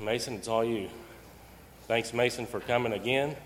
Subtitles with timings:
[0.00, 0.88] Mason, it's all you.
[1.86, 3.36] Thanks, Mason, for coming again.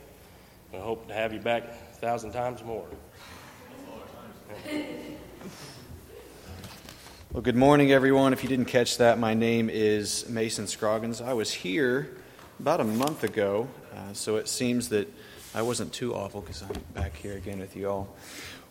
[0.72, 2.86] I hope to have you back a thousand times more.
[7.32, 8.32] Well, good morning, everyone.
[8.32, 11.20] If you didn't catch that, my name is Mason Scroggins.
[11.20, 12.16] I was here
[12.60, 15.12] about a month ago, uh, so it seems that
[15.56, 18.14] I wasn't too awful because I'm back here again with you all.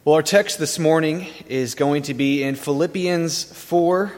[0.05, 4.13] Well, our text this morning is going to be in Philippians 4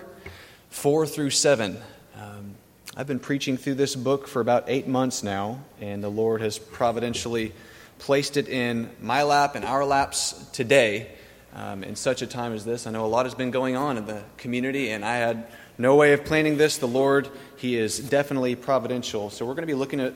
[0.70, 1.82] 4 through 7.
[2.98, 6.58] I've been preaching through this book for about eight months now, and the Lord has
[6.58, 7.52] providentially
[8.00, 11.10] placed it in my lap and our laps today
[11.54, 12.88] um, in such a time as this.
[12.88, 15.46] I know a lot has been going on in the community, and I had
[15.78, 16.78] no way of planning this.
[16.78, 19.30] The Lord, He is definitely providential.
[19.30, 20.14] So we're going to be looking at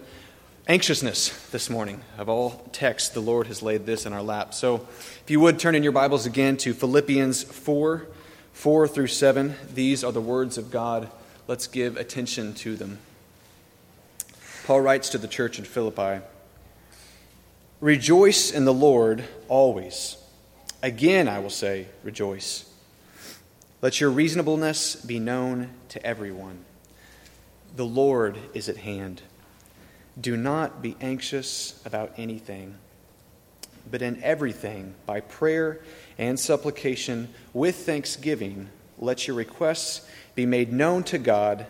[0.65, 1.99] anxiousness this morning.
[2.17, 4.53] Of all texts, the Lord has laid this in our lap.
[4.53, 8.07] So if you would turn in your Bibles again to Philippians 4
[8.53, 9.55] 4 through 7.
[9.73, 11.09] These are the words of God.
[11.49, 12.99] Let's give attention to them.
[14.67, 16.23] Paul writes to the church in Philippi
[17.81, 20.17] Rejoice in the Lord always.
[20.83, 22.71] Again, I will say, rejoice.
[23.81, 26.65] Let your reasonableness be known to everyone.
[27.75, 29.23] The Lord is at hand.
[30.21, 32.75] Do not be anxious about anything,
[33.89, 35.79] but in everything, by prayer
[36.19, 40.07] and supplication, with thanksgiving, let your requests
[40.39, 41.65] be made known to God,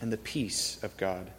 [0.00, 1.30] and the peace of God,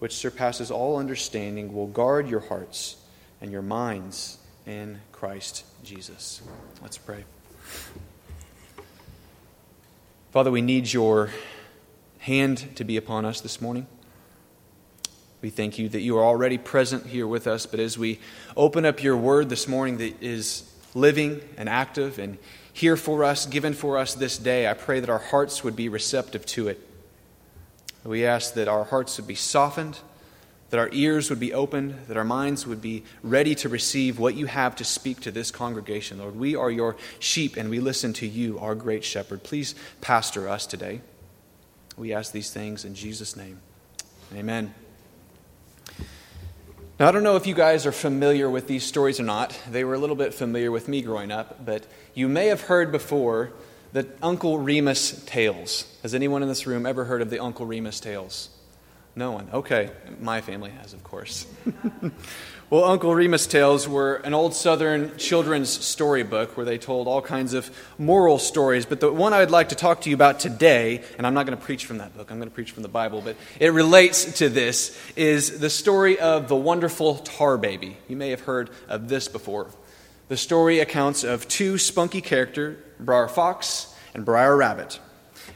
[0.00, 2.96] which surpasses all understanding, will guard your hearts
[3.40, 6.42] and your minds in Christ Jesus.
[6.82, 7.24] Let's pray.
[10.30, 11.30] Father, we need your
[12.18, 13.86] hand to be upon us this morning.
[15.40, 18.20] We thank you that you are already present here with us, but as we
[18.58, 22.36] open up your word this morning that is living and active and
[22.72, 25.88] here for us, given for us this day, I pray that our hearts would be
[25.88, 26.80] receptive to it.
[28.04, 29.98] We ask that our hearts would be softened
[30.72, 34.34] that our ears would be opened, that our minds would be ready to receive what
[34.34, 36.16] you have to speak to this congregation.
[36.16, 39.42] Lord, we are your sheep and we listen to you, our great shepherd.
[39.42, 41.02] Please pastor us today.
[41.98, 43.60] We ask these things in Jesus' name.
[44.34, 44.72] Amen.
[47.02, 49.60] Now, I don't know if you guys are familiar with these stories or not.
[49.68, 52.92] They were a little bit familiar with me growing up, but you may have heard
[52.92, 53.52] before
[53.92, 55.92] the Uncle Remus tales.
[56.02, 58.50] Has anyone in this room ever heard of the Uncle Remus tales?
[59.16, 59.48] No one.
[59.52, 59.90] Okay.
[60.20, 61.44] My family has, of course.
[62.72, 67.52] well, Uncle Remus Tales were an old Southern children's storybook where they told all kinds
[67.52, 68.86] of moral stories.
[68.86, 71.58] But the one I'd like to talk to you about today, and I'm not going
[71.58, 74.38] to preach from that book, I'm going to preach from the Bible, but it relates
[74.38, 77.98] to this, is the story of the wonderful tar baby.
[78.08, 79.68] You may have heard of this before.
[80.28, 84.98] The story accounts of two spunky characters, Briar Fox and Briar Rabbit.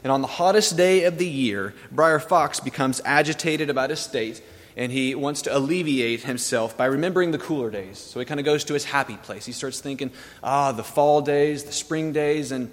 [0.03, 4.39] And on the hottest day of the year, Briar Fox becomes agitated about his state
[4.77, 7.97] and he wants to alleviate himself by remembering the cooler days.
[7.97, 9.43] So he kind of goes to his happy place.
[9.45, 10.11] He starts thinking,
[10.43, 12.71] ah, the fall days, the spring days, and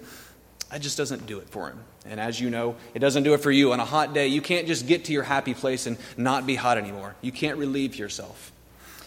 [0.69, 1.79] that just doesn't do it for him.
[2.05, 3.73] And as you know, it doesn't do it for you.
[3.73, 6.53] On a hot day, you can't just get to your happy place and not be
[6.53, 7.15] hot anymore.
[7.21, 8.51] You can't relieve yourself.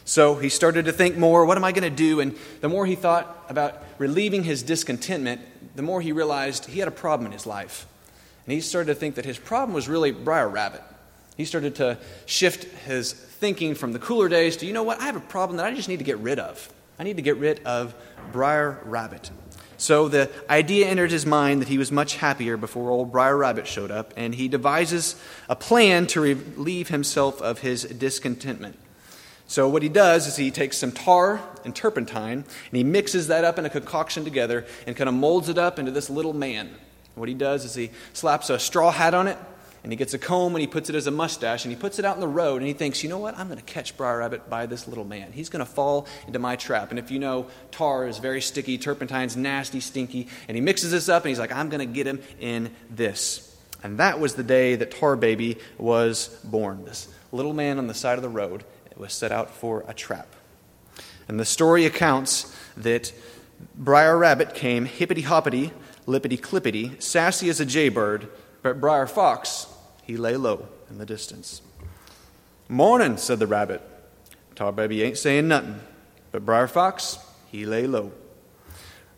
[0.04, 2.19] So he started to think more, what am I going to do?
[2.19, 5.41] And the more he thought about relieving his discontentment,
[5.76, 7.87] the more he realized he had a problem in his life.
[8.44, 10.82] And he started to think that his problem was really Briar Rabbit.
[11.38, 15.04] He started to shift his thinking from the cooler days to, you know what, I
[15.04, 16.71] have a problem that I just need to get rid of.
[16.99, 17.94] I need to get rid of
[18.32, 19.31] Briar Rabbit.
[19.76, 23.69] So the idea entered his mind that he was much happier before old Briar Rabbit
[23.69, 25.15] showed up, and he devises
[25.49, 28.76] a plan to relieve himself of his discontentment.
[29.47, 33.44] So what he does is he takes some tar and turpentine, and he mixes that
[33.44, 36.75] up in a concoction together and kind of molds it up into this little man.
[37.15, 39.38] What he does is he slaps a straw hat on it,
[39.88, 41.99] and he gets a comb and he puts it as a mustache, and he puts
[41.99, 43.38] it out in the road, and he thinks, you know what?
[43.38, 45.32] I'm going to catch Briar Rabbit by this little man.
[45.32, 46.91] He's going to fall into my trap.
[46.91, 51.09] And if you know, tar is very sticky, turpentine's nasty, stinky, and he mixes this
[51.09, 53.56] up, and he's like, I'm going to get him in this.
[53.82, 56.84] And that was the day that Tar Baby was born.
[56.84, 58.64] This little man on the side of the road
[58.94, 60.29] was set out for a trap.
[61.29, 63.11] And the story accounts that
[63.75, 65.73] Briar Rabbit came hippity hoppity
[66.06, 68.29] lippity clippity, sassy as a jaybird,
[68.62, 69.67] but Briar Fox,
[70.08, 71.60] he lay low in the distance.
[72.69, 73.82] Morning, said the rabbit.
[74.56, 75.78] Tar Baby ain't saying nothing,
[76.32, 77.19] but Briar Fox,
[77.52, 78.10] he lay low.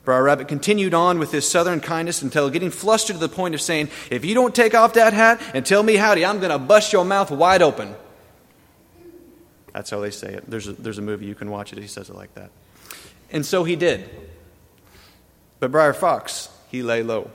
[0.04, 3.60] Briar Rabbit continued on with his southern kindness until getting flustered to the point of
[3.60, 6.58] saying, If you don't take off that hat and tell me howdy, I'm going to
[6.58, 7.94] bust your mouth wide open.
[9.72, 10.50] That's how they say it.
[10.50, 11.78] There's a, there's a movie, you can watch it.
[11.78, 12.50] He says it like that.
[13.30, 14.10] And so he did.
[15.60, 17.30] But Briar Fox, he lay low.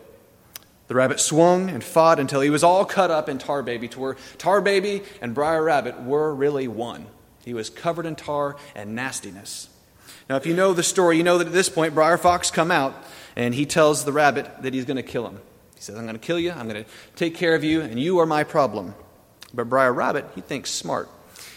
[0.87, 3.99] The rabbit swung and fought until he was all cut up in tar baby, to
[3.99, 7.07] where tar baby and Briar Rabbit were really one.
[7.43, 9.69] He was covered in tar and nastiness.
[10.29, 12.71] Now, if you know the story, you know that at this point, Briar Fox come
[12.71, 12.95] out
[13.35, 15.39] and he tells the rabbit that he's going to kill him.
[15.75, 17.99] He says, I'm going to kill you, I'm going to take care of you, and
[17.99, 18.95] you are my problem.
[19.53, 21.09] But Briar Rabbit, he thinks smart.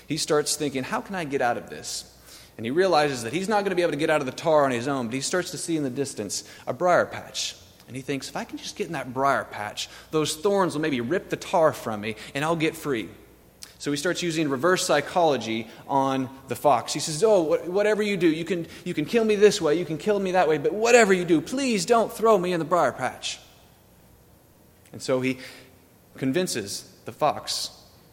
[0.06, 2.14] He starts thinking, how can I get out of this?
[2.56, 4.32] And he realizes that he's not going to be able to get out of the
[4.32, 7.54] tar on his own, but he starts to see in the distance a briar patch.
[7.88, 10.82] And he thinks, if I can just get in that briar patch, those thorns will
[10.82, 13.08] maybe rip the tar from me, and I'll get free.
[13.78, 16.92] So he starts using reverse psychology on the fox.
[16.92, 19.84] He says, Oh, whatever you do, you can, you can kill me this way, you
[19.84, 22.64] can kill me that way, but whatever you do, please don't throw me in the
[22.64, 23.38] briar patch.
[24.92, 25.38] And so he
[26.16, 27.70] convinces the fox,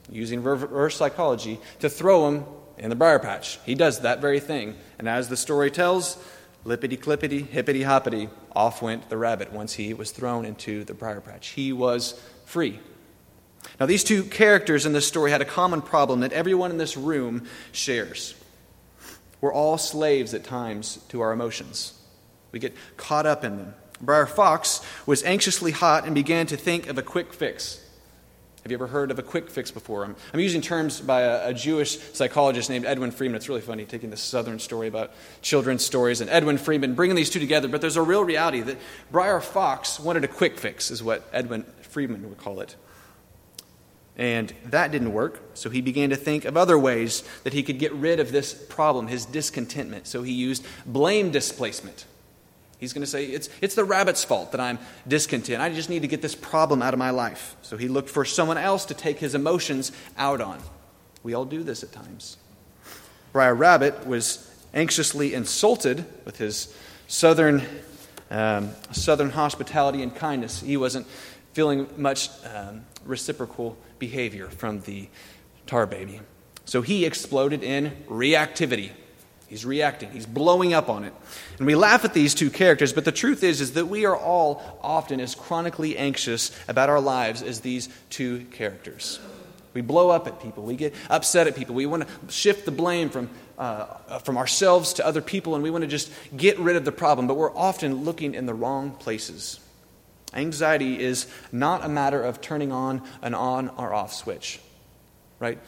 [0.09, 2.45] using reverse psychology, to throw him
[2.77, 3.59] in the briar patch.
[3.65, 4.75] He does that very thing.
[4.99, 6.17] And as the story tells,
[6.65, 11.21] lippity clippity, hippity hoppity, off went the rabbit once he was thrown into the briar
[11.21, 11.49] patch.
[11.49, 12.79] He was free.
[13.79, 16.97] Now, these two characters in this story had a common problem that everyone in this
[16.97, 18.35] room shares.
[19.41, 21.93] We're all slaves at times to our emotions,
[22.51, 23.73] we get caught up in them.
[24.01, 27.84] Briar Fox was anxiously hot and began to think of a quick fix.
[28.65, 30.03] Have you ever heard of a quick fix before?
[30.03, 33.35] I'm, I'm using terms by a, a, Jewish psychologist named Edwin Friedman.
[33.35, 35.11] It's really funny taking this southern story about
[35.43, 37.67] children's stories and Edwin Friedman bringing these two together.
[37.67, 38.77] But there's a real reality that
[39.11, 42.75] Briar Fox wanted a quick fix, is what Edwin Friedman would call it.
[44.17, 47.77] And that didn't work, so he began to think of other ways that he could
[47.77, 50.07] get rid of this problem, his discontentment.
[50.07, 52.05] So he used blame displacement.
[52.85, 54.77] He's going to say, it's, it's the rabbit's fault that I'm
[55.07, 55.59] discontent.
[55.59, 57.55] I just need to get this problem out of my life.
[57.63, 60.61] So he looked for someone else to take his emotions out on.
[61.23, 62.37] We all do this at times.
[63.33, 66.71] Briar Rabbit was anxiously insulted with his
[67.07, 67.63] southern,
[68.29, 70.61] um, southern hospitality and kindness.
[70.61, 71.07] He wasn't
[71.53, 75.09] feeling much um, reciprocal behavior from the
[75.65, 76.21] tar baby.
[76.65, 78.91] So he exploded in reactivity.
[79.47, 80.09] He's reacting.
[80.11, 81.13] He's blowing up on it.
[81.59, 84.17] And we laugh at these two characters, but the truth is is that we are
[84.17, 89.19] all often as chronically anxious about our lives as these two characters.
[89.73, 90.63] We blow up at people.
[90.63, 91.75] We get upset at people.
[91.75, 95.69] We want to shift the blame from, uh, from ourselves to other people, and we
[95.69, 98.91] want to just get rid of the problem, but we're often looking in the wrong
[98.91, 99.59] places.
[100.33, 104.59] Anxiety is not a matter of turning on an on or off switch,
[105.39, 105.59] right?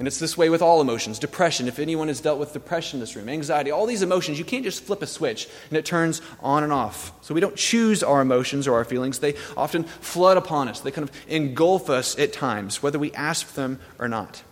[0.00, 1.18] And it's this way with all emotions.
[1.18, 4.46] Depression, if anyone has dealt with depression in this room, anxiety, all these emotions, you
[4.46, 7.12] can't just flip a switch and it turns on and off.
[7.20, 9.18] So we don't choose our emotions or our feelings.
[9.18, 13.52] They often flood upon us, they kind of engulf us at times, whether we ask
[13.52, 14.42] them or not.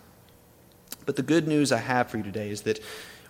[1.06, 2.80] But the good news I have for you today is that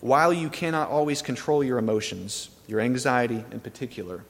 [0.00, 4.24] while you cannot always control your emotions, your anxiety in particular,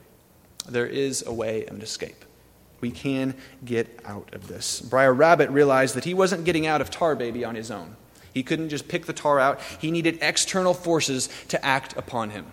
[0.68, 2.26] there is a way of an escape.
[2.80, 3.34] We can
[3.64, 4.80] get out of this.
[4.80, 7.96] Briar Rabbit realized that he wasn't getting out of Tar Baby on his own.
[8.32, 12.46] He couldn't just pick the tar out, he needed external forces to act upon him.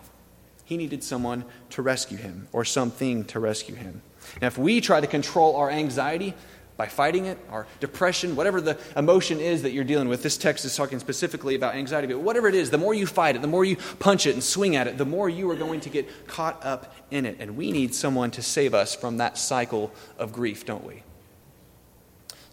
[0.64, 4.02] He needed someone to rescue him or something to rescue him.
[4.42, 6.34] Now, if we try to control our anxiety,
[6.78, 10.22] by fighting it, or depression, whatever the emotion is that you're dealing with.
[10.22, 13.36] This text is talking specifically about anxiety, but whatever it is, the more you fight
[13.36, 15.80] it, the more you punch it and swing at it, the more you are going
[15.80, 17.38] to get caught up in it.
[17.40, 21.04] And we need someone to save us from that cycle of grief, don't we?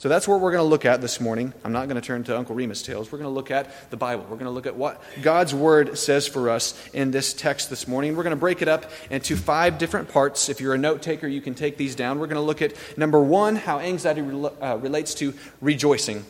[0.02, 1.54] So that's what we're going to look at this morning.
[1.62, 3.12] I'm not going to turn to Uncle Remus tales.
[3.12, 4.24] We're going to look at the Bible.
[4.24, 7.86] We're going to look at what God's Word says for us in this text this
[7.86, 8.16] morning.
[8.16, 10.48] We're going to break it up into five different parts.
[10.48, 12.18] If you're a note taker, you can take these down.
[12.18, 16.24] We're going to look at number one, how anxiety uh, relates to rejoicing.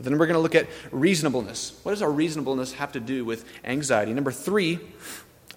[0.00, 1.78] Then we're going to look at reasonableness.
[1.84, 4.12] What does our reasonableness have to do with anxiety?
[4.12, 4.80] Number three,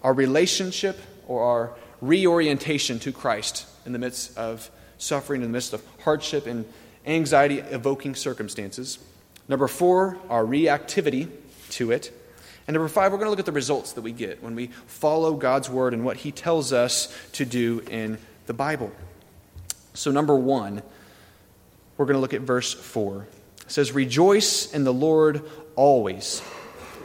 [0.04, 0.96] our relationship
[1.26, 6.46] or our reorientation to Christ in the midst of suffering, in the midst of hardship
[6.46, 6.64] and
[7.08, 8.98] anxiety evoking circumstances.
[9.48, 11.30] Number four, our reactivity
[11.70, 12.12] to it.
[12.66, 14.66] And number five, we're going to look at the results that we get when we
[14.86, 18.92] follow God's word and what he tells us to do in the Bible.
[19.94, 20.82] So, number one,
[21.96, 23.26] we're going to look at verse four.
[23.62, 25.42] It says, Rejoice in the Lord
[25.76, 26.42] always.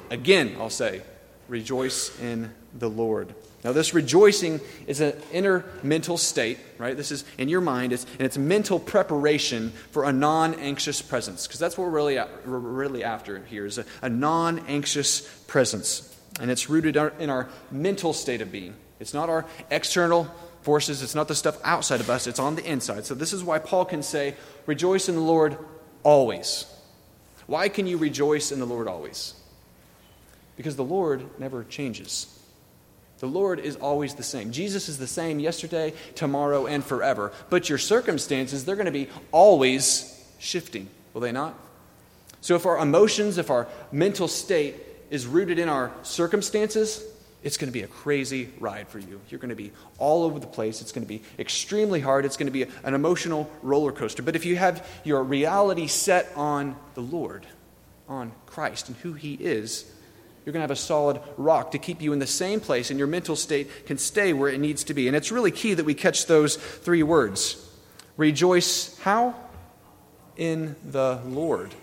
[0.09, 1.01] Again, I'll say,
[1.47, 3.33] Rejoice in the Lord.
[3.63, 6.97] Now, this rejoicing is an inner mental state, right?
[6.97, 11.47] This is in your mind, it's, and it's mental preparation for a non anxious presence,
[11.47, 16.09] because that's what we're really, we're really after here is a, a non anxious presence.
[16.41, 18.73] And it's rooted in our mental state of being.
[18.99, 20.25] It's not our external
[20.63, 23.05] forces, it's not the stuff outside of us, it's on the inside.
[23.05, 25.57] So, this is why Paul can say, Rejoice in the Lord
[26.03, 26.65] always.
[27.47, 29.35] Why can you rejoice in the Lord always?
[30.57, 32.32] Because the Lord never changes.
[33.19, 34.51] The Lord is always the same.
[34.51, 37.31] Jesus is the same yesterday, tomorrow, and forever.
[37.49, 41.57] But your circumstances, they're going to be always shifting, will they not?
[42.41, 44.75] So if our emotions, if our mental state
[45.09, 47.01] is rooted in our circumstances,
[47.43, 49.21] it's going to be a crazy ride for you.
[49.29, 50.81] You're going to be all over the place.
[50.81, 52.25] It's going to be extremely hard.
[52.25, 54.23] It's going to be an emotional roller coaster.
[54.23, 57.45] But if you have your reality set on the Lord,
[58.07, 59.89] on Christ and who He is,
[60.45, 62.99] you're going to have a solid rock to keep you in the same place, and
[62.99, 65.07] your mental state can stay where it needs to be.
[65.07, 67.59] And it's really key that we catch those three words
[68.17, 69.35] rejoice how?
[70.37, 71.73] In the Lord.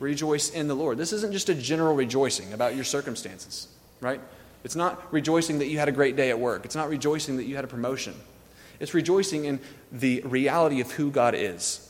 [0.00, 0.96] Rejoice in the Lord.
[0.96, 3.68] This isn't just a general rejoicing about your circumstances,
[4.00, 4.20] right?
[4.64, 6.64] It's not rejoicing that you had a great day at work.
[6.64, 8.14] It's not rejoicing that you had a promotion.
[8.80, 9.60] It's rejoicing in
[9.90, 11.84] the reality of who God is.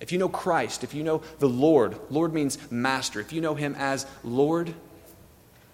[0.00, 3.20] If you know Christ, if you know the Lord, Lord means master.
[3.20, 4.72] If you know Him as Lord,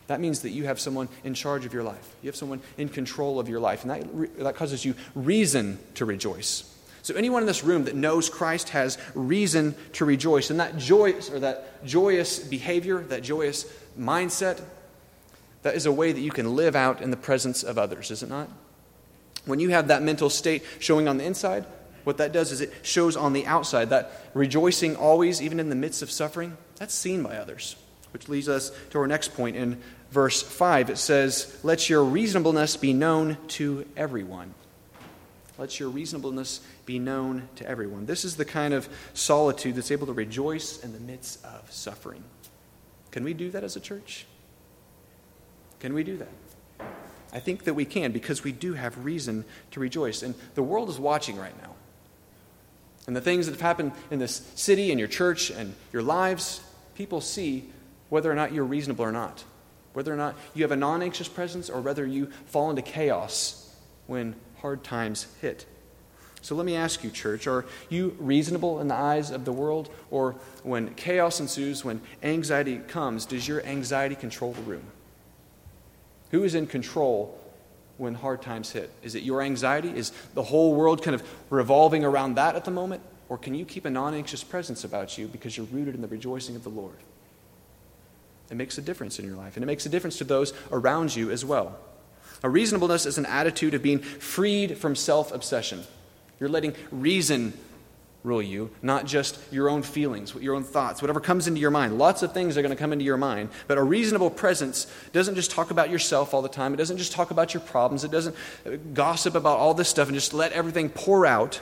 [0.07, 2.15] that means that you have someone in charge of your life.
[2.23, 3.83] You have someone in control of your life.
[3.83, 6.71] And that, that causes you reason to rejoice.
[7.03, 10.51] So anyone in this room that knows Christ has reason to rejoice.
[10.51, 13.65] And that joyous or that joyous behavior, that joyous
[13.99, 14.63] mindset,
[15.63, 18.23] that is a way that you can live out in the presence of others, is
[18.23, 18.49] it not?
[19.47, 21.65] When you have that mental state showing on the inside,
[22.05, 23.91] what that does is it shows on the outside.
[23.91, 27.77] That rejoicing always, even in the midst of suffering, that's seen by others.
[28.15, 30.89] Which leads us to our next point in verse 5.
[30.89, 34.55] It says, Let your reasonableness be known to everyone.
[35.59, 38.07] Let your reasonableness be known to everyone.
[38.07, 42.23] This is the kind of solitude that's able to rejoice in the midst of suffering.
[43.11, 44.27] Can we do that as a church?
[45.81, 46.87] Can we do that?
[47.33, 50.23] I think that we can because we do have reason to rejoice.
[50.23, 51.75] And the world is watching right now.
[53.09, 56.61] And the things that have happened in this city and your church and your lives,
[56.95, 57.71] people see
[58.09, 59.45] whether or not you're reasonable or not,
[59.93, 63.75] whether or not you have a non anxious presence or whether you fall into chaos
[64.07, 65.67] when hard times hit.
[66.45, 69.89] So let me ask you, church, are you reasonable in the eyes of the world?
[70.11, 70.33] Or
[70.63, 74.85] when chaos ensues, when anxiety comes, does your anxiety control the room?
[76.33, 77.41] Who is in control
[77.97, 78.91] when hard times hit?
[79.03, 79.89] Is it your anxiety?
[79.89, 83.03] Is the whole world kind of revolving around that at the moment?
[83.31, 86.09] Or can you keep a non anxious presence about you because you're rooted in the
[86.09, 86.97] rejoicing of the Lord?
[88.51, 91.17] It makes a difference in your life, and it makes a difference to those around
[91.17, 91.79] you as well.
[92.43, 95.85] A reasonableness is an attitude of being freed from self obsession.
[96.39, 97.55] You're letting reason
[98.25, 101.99] rule you, not just your own feelings, your own thoughts, whatever comes into your mind.
[101.99, 103.51] Lots of things are going to come into your mind.
[103.69, 106.73] But a reasonable presence doesn't just talk about yourself all the time.
[106.73, 108.03] It doesn't just talk about your problems.
[108.03, 108.35] It doesn't
[108.67, 111.61] uh, gossip about all this stuff and just let everything pour out.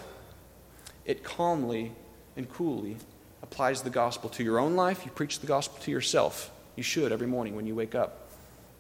[1.05, 1.93] It calmly
[2.37, 2.97] and coolly
[3.43, 5.05] applies the gospel to your own life.
[5.05, 6.51] You preach the gospel to yourself.
[6.77, 8.29] You should every morning when you wake up.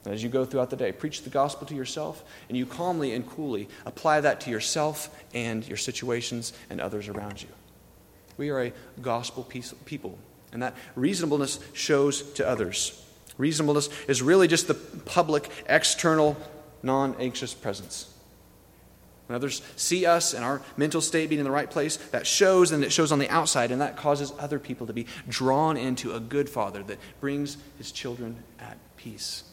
[0.05, 3.13] And As you go throughout the day, preach the gospel to yourself, and you calmly
[3.13, 7.49] and coolly apply that to yourself and your situations and others around you.
[8.37, 9.45] We are a gospel
[9.85, 10.19] people,
[10.53, 13.01] and that reasonableness shows to others.
[13.39, 16.37] Reasonableness is really just the public, external,
[16.83, 18.12] non anxious presence.
[19.27, 22.73] When others see us and our mental state being in the right place, that shows
[22.73, 26.13] and it shows on the outside, and that causes other people to be drawn into
[26.13, 29.45] a good father that brings his children at peace.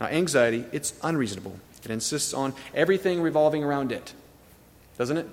[0.00, 1.58] Now, anxiety, it's unreasonable.
[1.84, 4.12] It insists on everything revolving around it,
[4.98, 5.28] doesn't it?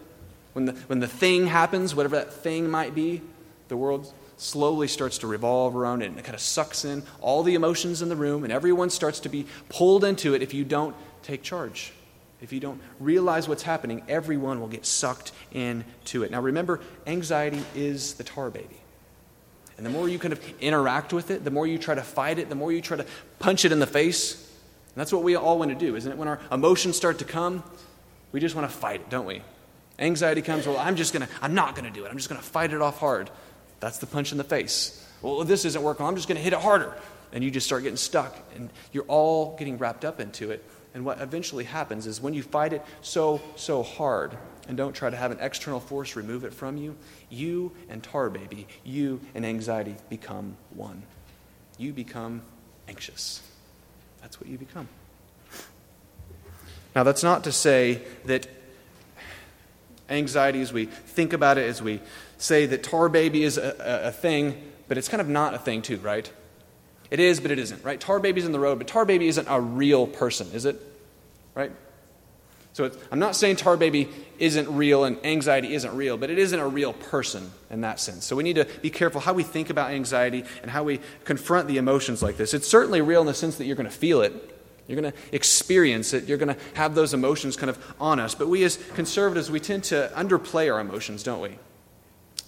[0.53, 3.21] When the, when the thing happens, whatever that thing might be,
[3.69, 7.41] the world slowly starts to revolve around it and it kind of sucks in all
[7.43, 10.63] the emotions in the room, and everyone starts to be pulled into it if you
[10.65, 11.93] don't take charge.
[12.41, 16.31] If you don't realize what's happening, everyone will get sucked into it.
[16.31, 18.77] Now remember, anxiety is the tar baby.
[19.77, 22.39] And the more you kind of interact with it, the more you try to fight
[22.39, 23.05] it, the more you try to
[23.39, 24.35] punch it in the face.
[24.35, 26.17] And that's what we all want to do, isn't it?
[26.17, 27.63] When our emotions start to come,
[28.31, 29.41] we just want to fight it, don't we?
[29.99, 32.09] Anxiety comes, well, I'm just going to, I'm not going to do it.
[32.09, 33.29] I'm just going to fight it off hard.
[33.79, 35.07] That's the punch in the face.
[35.21, 36.05] Well, this isn't working.
[36.05, 36.95] I'm just going to hit it harder.
[37.31, 38.37] And you just start getting stuck.
[38.55, 40.63] And you're all getting wrapped up into it.
[40.93, 45.09] And what eventually happens is when you fight it so, so hard and don't try
[45.09, 46.95] to have an external force remove it from you,
[47.29, 51.03] you and tar baby, you and anxiety become one.
[51.77, 52.41] You become
[52.87, 53.41] anxious.
[54.21, 54.87] That's what you become.
[56.95, 58.47] Now, that's not to say that
[60.09, 62.01] anxiety, as we think about it, as we
[62.37, 65.57] say that tar baby is a, a, a thing, but it's kind of not a
[65.57, 66.31] thing, too, right?
[67.11, 67.99] It is, but it isn't, right?
[67.99, 70.81] Tar Baby's in the road, but Tar Baby isn't a real person, is it?
[71.53, 71.71] Right?
[72.73, 74.07] So I'm not saying Tar Baby
[74.39, 78.25] isn't real and anxiety isn't real, but it isn't a real person in that sense.
[78.25, 81.67] So we need to be careful how we think about anxiety and how we confront
[81.67, 82.53] the emotions like this.
[82.53, 84.33] It's certainly real in the sense that you're going to feel it.
[84.87, 86.29] You're going to experience it.
[86.29, 88.35] You're going to have those emotions kind of on us.
[88.35, 91.57] But we as conservatives, we tend to underplay our emotions, don't we?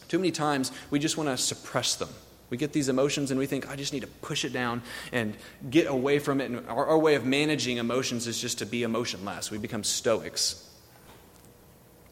[0.08, 2.10] Too many times we just want to suppress them.
[2.54, 5.36] We get these emotions and we think, I just need to push it down and
[5.72, 6.52] get away from it.
[6.52, 9.50] And our, our way of managing emotions is just to be emotionless.
[9.50, 10.70] We become stoics.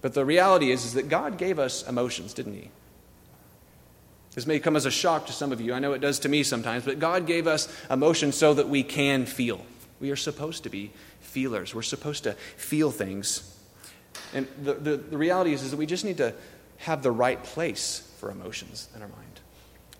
[0.01, 2.71] But the reality is, is that God gave us emotions, didn't He?
[4.33, 5.75] This may come as a shock to some of you.
[5.75, 8.81] I know it does to me sometimes, but God gave us emotions so that we
[8.81, 9.63] can feel.
[9.99, 11.75] We are supposed to be feelers.
[11.75, 13.59] We're supposed to feel things.
[14.33, 16.33] And the, the, the reality is, is that we just need to
[16.77, 19.30] have the right place for emotions in our mind.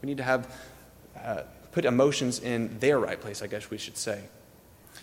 [0.02, 0.54] We need to have
[1.24, 1.42] uh,
[1.72, 4.22] put emotions in their right place, I guess we should say.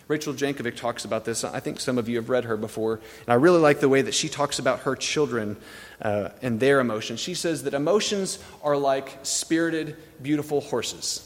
[0.06, 1.44] Rachel Jankovic talks about this.
[1.44, 2.94] I think some of you have read her before.
[2.94, 5.56] And I really like the way that she talks about her children
[6.00, 7.20] uh, and their emotions.
[7.20, 11.24] She says that emotions are like spirited, beautiful horses.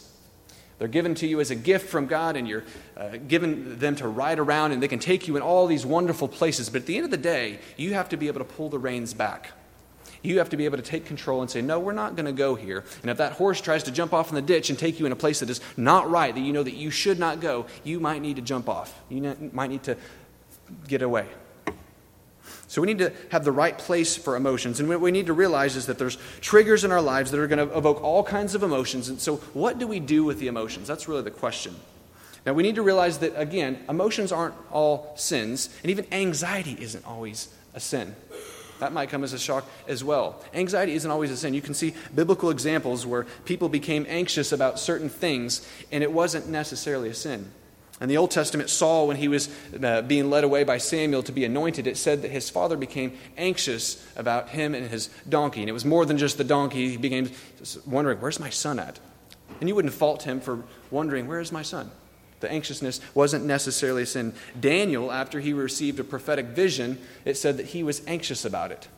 [0.79, 2.65] They're given to you as a gift from God, and you're
[2.97, 6.27] uh, given them to ride around, and they can take you in all these wonderful
[6.27, 6.69] places.
[6.69, 8.81] But at the end of the day, you have to be able to pull the
[8.81, 9.53] reins back.
[10.23, 12.33] You have to be able to take control and say, No, we're not going to
[12.33, 12.85] go here.
[13.03, 15.13] And if that horse tries to jump off in the ditch and take you in
[15.13, 18.01] a place that is not right, that you know that you should not go, you
[18.01, 18.99] might need to jump off.
[19.09, 19.97] You might need to
[20.87, 21.27] get away.
[22.73, 24.81] So we need to have the right place for emotions.
[24.81, 27.47] And what we need to realize is that there's triggers in our lives that are
[27.47, 29.11] going to evoke all kinds of emotions.
[29.11, 30.89] And so, what do we do with the emotions?
[30.89, 31.77] That's really the question.
[32.47, 37.07] Now, we need to realize that, again, emotions aren't all sins, and even anxiety isn't
[37.07, 38.17] always a sin.
[38.83, 40.43] That might come as a shock as well.
[40.53, 41.55] Anxiety isn't always a sin.
[41.55, 46.49] You can see biblical examples where people became anxious about certain things, and it wasn't
[46.49, 47.53] necessarily a sin.
[48.01, 49.49] In the Old Testament, Saul, when he was
[49.81, 53.17] uh, being led away by Samuel to be anointed, it said that his father became
[53.37, 55.61] anxious about him and his donkey.
[55.61, 56.89] And it was more than just the donkey.
[56.89, 57.31] He began
[57.87, 58.99] wondering, Where's my son at?
[59.61, 61.93] And you wouldn't fault him for wondering, Where is my son?
[62.43, 64.35] The anxiousness wasn't necessarily a sin.
[64.59, 68.89] Daniel, after he received a prophetic vision, it said that he was anxious about it.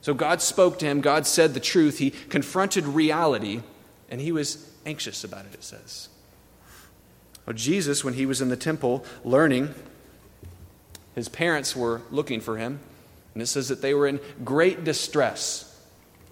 [0.00, 3.60] So God spoke to him, God said the truth, he confronted reality,
[4.08, 6.08] and he was anxious about it, it says.
[7.44, 9.74] Well, Jesus, when he was in the temple learning,
[11.14, 12.80] his parents were looking for him,
[13.34, 15.70] and it says that they were in great distress.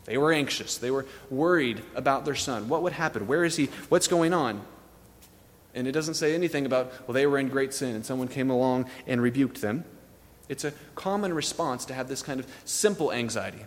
[0.07, 0.79] They were anxious.
[0.79, 2.71] They were worried about their son.
[2.71, 3.27] What would happen?
[3.27, 3.67] Where is he?
[3.91, 4.63] What's going on?
[5.75, 8.51] And it doesn't say anything about, well, they were in great sin and someone came
[8.51, 9.85] along and rebuked them.
[10.49, 13.65] It's a common response to have this kind of simple anxiety.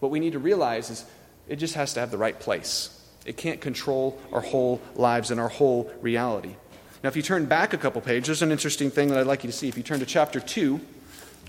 [0.00, 1.04] What we need to realize is
[1.48, 2.90] it just has to have the right place.
[3.24, 6.56] It can't control our whole lives and our whole reality.
[7.02, 9.44] Now, if you turn back a couple pages, there's an interesting thing that I'd like
[9.44, 9.68] you to see.
[9.68, 10.80] If you turn to chapter 2,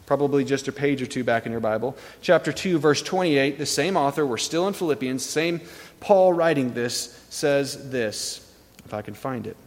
[0.06, 3.66] probably just a page or two back in your Bible, chapter 2, verse 28, the
[3.66, 5.62] same author, we're still in Philippians, same
[6.00, 8.45] Paul writing this, says this,
[8.86, 9.58] if I can find it.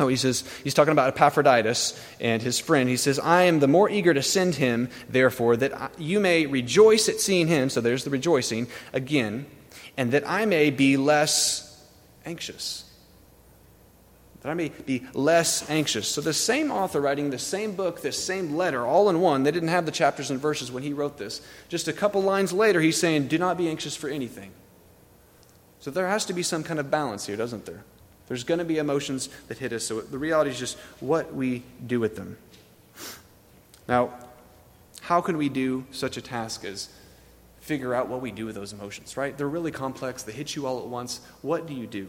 [0.00, 2.88] Oh, he says, he's talking about Epaphroditus and his friend.
[2.88, 7.08] He says, I am the more eager to send him, therefore, that you may rejoice
[7.08, 7.68] at seeing him.
[7.68, 9.46] So there's the rejoicing again
[9.98, 11.84] and that I may be less
[12.24, 12.84] anxious.
[14.42, 16.06] That I may be less anxious.
[16.06, 19.50] So, the same author writing the same book, this same letter, all in one, they
[19.50, 21.42] didn't have the chapters and verses when he wrote this.
[21.68, 24.52] Just a couple lines later, he's saying, Do not be anxious for anything.
[25.80, 27.82] So, there has to be some kind of balance here, doesn't there?
[28.28, 29.84] There's going to be emotions that hit us.
[29.84, 32.36] So, the reality is just what we do with them.
[33.88, 34.12] Now,
[35.00, 36.90] how can we do such a task as
[37.60, 39.36] figure out what we do with those emotions, right?
[39.36, 41.20] They're really complex, they hit you all at once.
[41.42, 42.08] What do you do?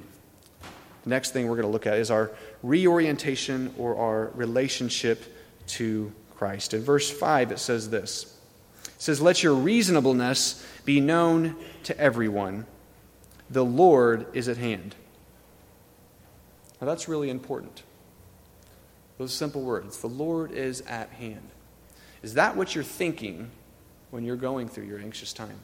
[1.03, 2.31] The next thing we're going to look at is our
[2.63, 5.23] reorientation or our relationship
[5.67, 6.73] to Christ.
[6.73, 8.37] In verse 5, it says this
[8.85, 12.65] It says, Let your reasonableness be known to everyone.
[13.49, 14.95] The Lord is at hand.
[16.79, 17.83] Now, that's really important.
[19.17, 19.97] Those simple words.
[19.97, 21.49] The Lord is at hand.
[22.23, 23.51] Is that what you're thinking
[24.11, 25.59] when you're going through your anxious time.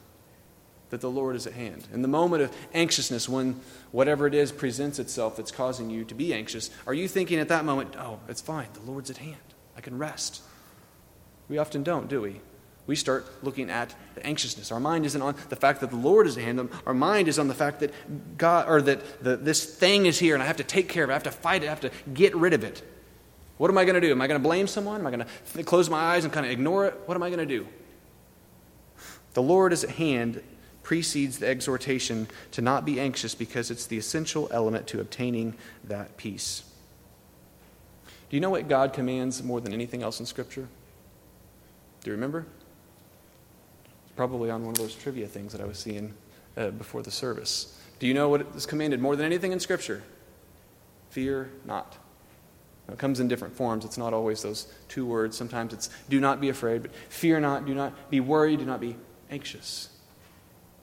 [0.90, 1.86] That the Lord is at hand.
[1.92, 6.14] In the moment of anxiousness, when whatever it is presents itself that's causing you to
[6.14, 9.36] be anxious, are you thinking at that moment, oh, it's fine, the Lord's at hand,
[9.76, 10.42] I can rest?
[11.48, 12.40] We often don't, do we?
[12.86, 14.70] We start looking at the anxiousness.
[14.70, 16.70] Our mind isn't on the fact that the Lord is at hand.
[16.86, 17.92] Our mind is on the fact that
[18.38, 21.10] God, or that the, this thing is here and I have to take care of
[21.10, 21.12] it.
[21.12, 21.66] I have to fight it.
[21.66, 22.82] I have to get rid of it.
[23.58, 24.12] What am I going to do?
[24.12, 25.00] Am I going to blame someone?
[25.00, 26.94] Am I going to close my eyes and kind of ignore it?
[27.06, 27.66] What am I going to do?
[29.34, 30.42] The Lord is at hand
[30.82, 36.16] precedes the exhortation to not be anxious because it's the essential element to obtaining that
[36.16, 36.62] peace.
[38.30, 40.68] Do you know what God commands more than anything else in Scripture?
[42.02, 42.46] Do you remember?
[44.16, 46.14] Probably on one of those trivia things that I was seeing
[46.56, 47.78] uh, before the service.
[47.98, 50.02] Do you know what is commanded more than anything in Scripture?
[51.10, 51.96] Fear not.
[52.90, 53.84] It comes in different forms.
[53.84, 55.36] It's not always those two words.
[55.36, 58.80] Sometimes it's do not be afraid, but fear not, do not be worried, do not
[58.80, 58.96] be
[59.30, 59.88] anxious.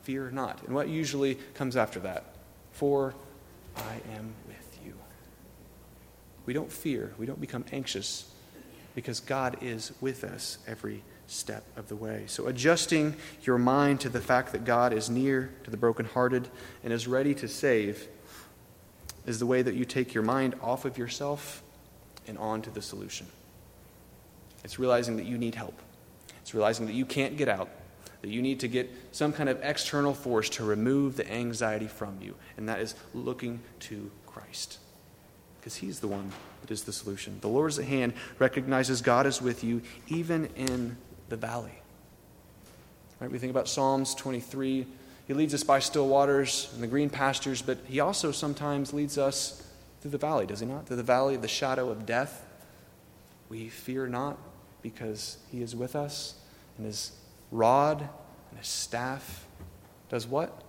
[0.03, 0.61] Fear not.
[0.65, 2.25] And what usually comes after that?
[2.73, 3.13] For
[3.77, 4.93] I am with you.
[6.45, 8.29] We don't fear, we don't become anxious
[8.95, 12.23] because God is with us every step of the way.
[12.27, 16.47] So, adjusting your mind to the fact that God is near to the brokenhearted
[16.83, 18.07] and is ready to save
[19.25, 21.63] is the way that you take your mind off of yourself
[22.27, 23.27] and on to the solution.
[24.63, 25.79] It's realizing that you need help.
[26.41, 27.69] It's realizing that you can't get out,
[28.21, 32.17] that you need to get some kind of external force to remove the anxiety from
[32.21, 34.79] you, and that is looking to Christ.
[35.59, 36.31] Because He's the one
[36.61, 37.37] that is the solution.
[37.41, 40.97] The Lord is at hand, recognizes God is with you, even in
[41.33, 41.73] the valley.
[43.19, 43.31] Right?
[43.31, 44.85] We think about Psalms 23.
[45.27, 49.17] He leads us by still waters and the green pastures, but He also sometimes leads
[49.17, 49.67] us
[50.01, 50.85] through the valley, does He not?
[50.85, 52.45] Through the valley of the shadow of death.
[53.49, 54.37] We fear not
[54.83, 56.35] because He is with us,
[56.77, 57.11] and His
[57.51, 59.47] rod and His staff
[60.09, 60.61] does what?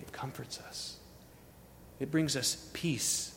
[0.00, 0.98] It comforts us,
[1.98, 3.36] it brings us peace.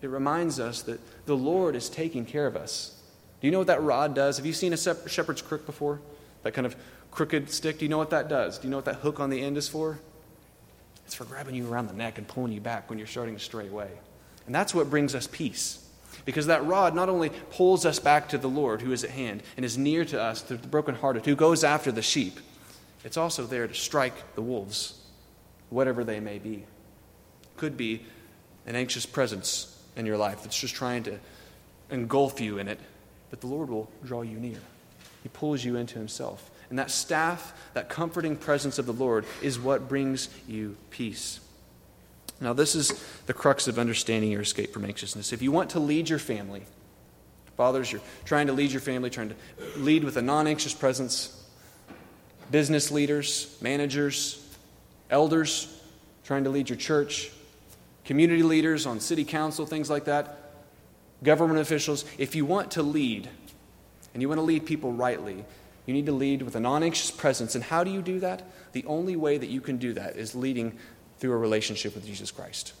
[0.00, 2.99] It reminds us that the Lord is taking care of us.
[3.40, 4.36] Do you know what that rod does?
[4.36, 6.00] Have you seen a shepherd's crook before?
[6.42, 6.76] That kind of
[7.10, 7.78] crooked stick?
[7.78, 8.58] Do you know what that does?
[8.58, 9.98] Do you know what that hook on the end is for?
[11.06, 13.40] It's for grabbing you around the neck and pulling you back when you're starting to
[13.40, 13.90] stray away.
[14.46, 15.86] And that's what brings us peace.
[16.24, 19.42] Because that rod not only pulls us back to the Lord who is at hand
[19.56, 22.38] and is near to us, the brokenhearted, who goes after the sheep,
[23.04, 25.00] it's also there to strike the wolves,
[25.70, 26.64] whatever they may be.
[27.56, 28.04] Could be
[28.66, 31.18] an anxious presence in your life that's just trying to
[31.90, 32.78] engulf you in it,
[33.30, 34.58] but the Lord will draw you near.
[35.22, 36.50] He pulls you into Himself.
[36.68, 41.40] And that staff, that comforting presence of the Lord, is what brings you peace.
[42.40, 42.92] Now, this is
[43.26, 45.32] the crux of understanding your escape from anxiousness.
[45.32, 46.62] If you want to lead your family,
[47.56, 49.34] fathers, you're trying to lead your family, trying to
[49.76, 51.36] lead with a non anxious presence,
[52.50, 54.42] business leaders, managers,
[55.10, 55.76] elders,
[56.24, 57.30] trying to lead your church,
[58.04, 60.38] community leaders on city council, things like that,
[61.22, 63.28] government officials, if you want to lead
[64.12, 65.44] and you want to lead people rightly,
[65.86, 67.54] you need to lead with a non anxious presence.
[67.54, 68.42] And how do you do that?
[68.72, 70.78] The only way that you can do that is leading
[71.18, 72.72] through a relationship with Jesus Christ.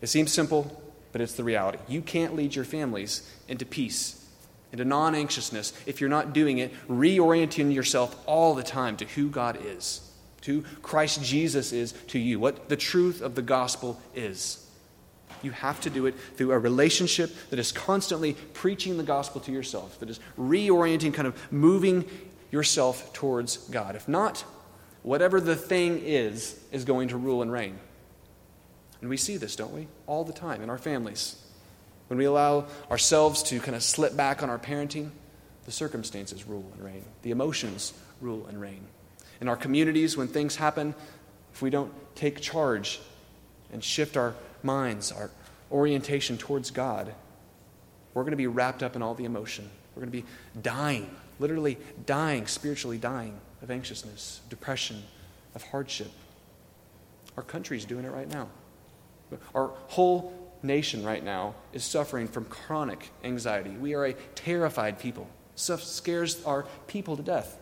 [0.00, 1.78] It seems simple, but it's the reality.
[1.88, 4.26] You can't lead your families into peace,
[4.72, 9.28] into non anxiousness, if you're not doing it, reorienting yourself all the time to who
[9.28, 10.00] God is,
[10.42, 14.66] to Christ Jesus is to you, what the truth of the gospel is.
[15.42, 19.52] You have to do it through a relationship that is constantly preaching the gospel to
[19.52, 22.04] yourself, that is reorienting, kind of moving
[22.50, 23.96] yourself towards God.
[23.96, 24.44] If not,
[25.02, 27.78] whatever the thing is, is going to rule and reign.
[29.00, 29.86] And we see this, don't we?
[30.06, 31.36] All the time in our families.
[32.08, 35.10] When we allow ourselves to kind of slip back on our parenting,
[35.64, 38.86] the circumstances rule and reign, the emotions rule and reign.
[39.40, 40.94] In our communities, when things happen,
[41.52, 43.00] if we don't take charge
[43.72, 45.30] and shift our minds, our
[45.70, 47.14] orientation towards God,
[48.14, 49.68] we're going to be wrapped up in all the emotion.
[49.94, 55.02] We're going to be dying, literally dying, spiritually dying of anxiousness, depression,
[55.54, 56.10] of hardship.
[57.36, 58.48] Our country's doing it right now.
[59.54, 63.70] Our whole nation right now is suffering from chronic anxiety.
[63.70, 65.28] We are a terrified people.
[65.54, 67.58] Stuff scares our people to death.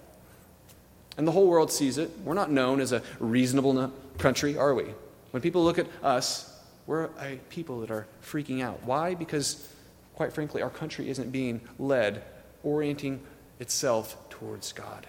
[1.17, 2.11] And the whole world sees it.
[2.25, 4.87] We're not known as a reasonable country, are we?
[5.33, 6.48] When people look at us,
[6.89, 8.83] we're a people that are freaking out.
[8.83, 9.15] Why?
[9.15, 9.69] Because,
[10.17, 12.25] quite frankly, our country isn't being led,
[12.65, 13.21] orienting
[13.61, 15.07] itself towards God.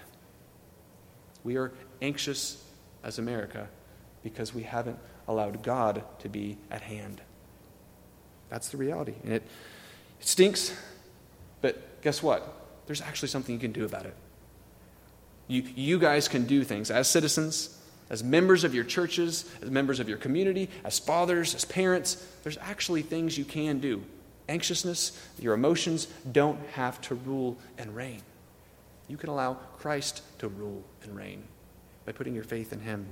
[1.42, 2.62] We are anxious
[3.02, 3.66] as America
[4.22, 7.22] because we haven't allowed God to be at hand.
[8.50, 9.14] That's the reality.
[9.24, 9.42] And it,
[10.20, 10.76] it stinks,
[11.62, 12.46] but guess what?
[12.84, 14.14] There's actually something you can do about it.
[15.48, 17.79] You, you guys can do things as citizens,
[18.10, 22.16] as members of your churches, as members of your community, as fathers, as parents.
[22.42, 24.02] There's actually things you can do.
[24.48, 28.20] Anxiousness, your emotions don't have to rule and reign.
[29.08, 31.44] You can allow Christ to rule and reign
[32.04, 33.06] by putting your faith in Him.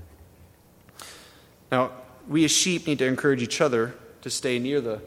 [1.71, 1.93] Now,
[2.29, 5.01] we as sheep need to encourage each other to stay near the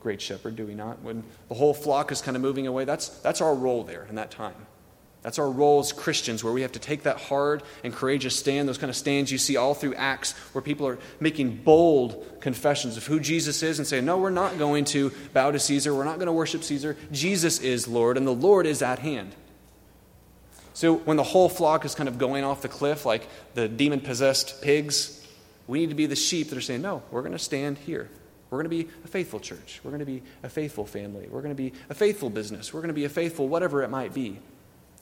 [0.00, 1.02] great shepherd, do we not?
[1.02, 4.14] When the whole flock is kind of moving away, that's, that's our role there in
[4.14, 4.54] that time.
[5.26, 8.68] That's our role as Christians, where we have to take that hard and courageous stand,
[8.68, 12.96] those kind of stands you see all through Acts, where people are making bold confessions
[12.96, 15.92] of who Jesus is and saying, No, we're not going to bow to Caesar.
[15.92, 16.96] We're not going to worship Caesar.
[17.10, 19.34] Jesus is Lord, and the Lord is at hand.
[20.74, 24.02] So when the whole flock is kind of going off the cliff like the demon
[24.02, 25.26] possessed pigs,
[25.66, 28.08] we need to be the sheep that are saying, No, we're going to stand here.
[28.48, 29.80] We're going to be a faithful church.
[29.82, 31.26] We're going to be a faithful family.
[31.28, 32.72] We're going to be a faithful business.
[32.72, 34.38] We're going to be a faithful whatever it might be.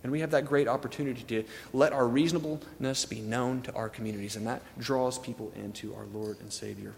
[0.05, 4.37] And we have that great opportunity to let our reasonableness be known to our communities,
[4.37, 6.93] and that draws people into our Lord and Savior.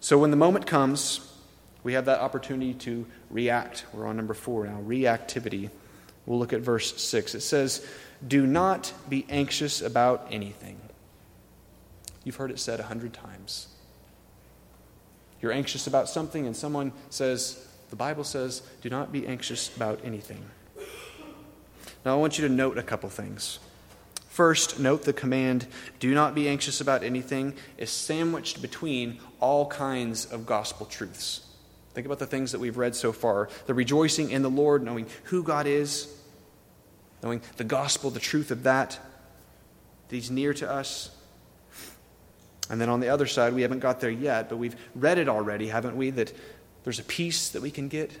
[0.00, 1.32] So when the moment comes,
[1.84, 3.86] we have that opportunity to react.
[3.94, 5.70] We're on number four now reactivity.
[6.26, 7.36] We'll look at verse 6.
[7.36, 7.86] It says,
[8.26, 10.80] Do not be anxious about anything.
[12.24, 13.68] You've heard it said a hundred times.
[15.40, 20.00] You're anxious about something, and someone says, The Bible says, do not be anxious about
[20.02, 20.44] anything.
[22.06, 23.58] Now, I want you to note a couple things.
[24.28, 25.66] First, note the command,
[25.98, 31.44] do not be anxious about anything, is sandwiched between all kinds of gospel truths.
[31.94, 35.08] Think about the things that we've read so far the rejoicing in the Lord, knowing
[35.24, 36.14] who God is,
[37.24, 39.00] knowing the gospel, the truth of that,
[40.06, 41.10] that He's near to us.
[42.70, 45.28] And then on the other side, we haven't got there yet, but we've read it
[45.28, 46.10] already, haven't we?
[46.10, 46.32] That
[46.84, 48.12] there's a peace that we can get.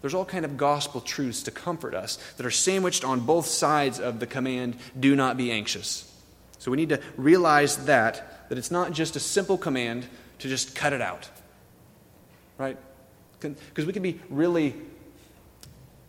[0.00, 3.98] There's all kind of gospel truths to comfort us that are sandwiched on both sides
[3.98, 6.12] of the command, do not be anxious.
[6.58, 10.06] So we need to realize that, that it's not just a simple command
[10.40, 11.28] to just cut it out.
[12.58, 12.76] Right?
[13.40, 14.74] Because we can be really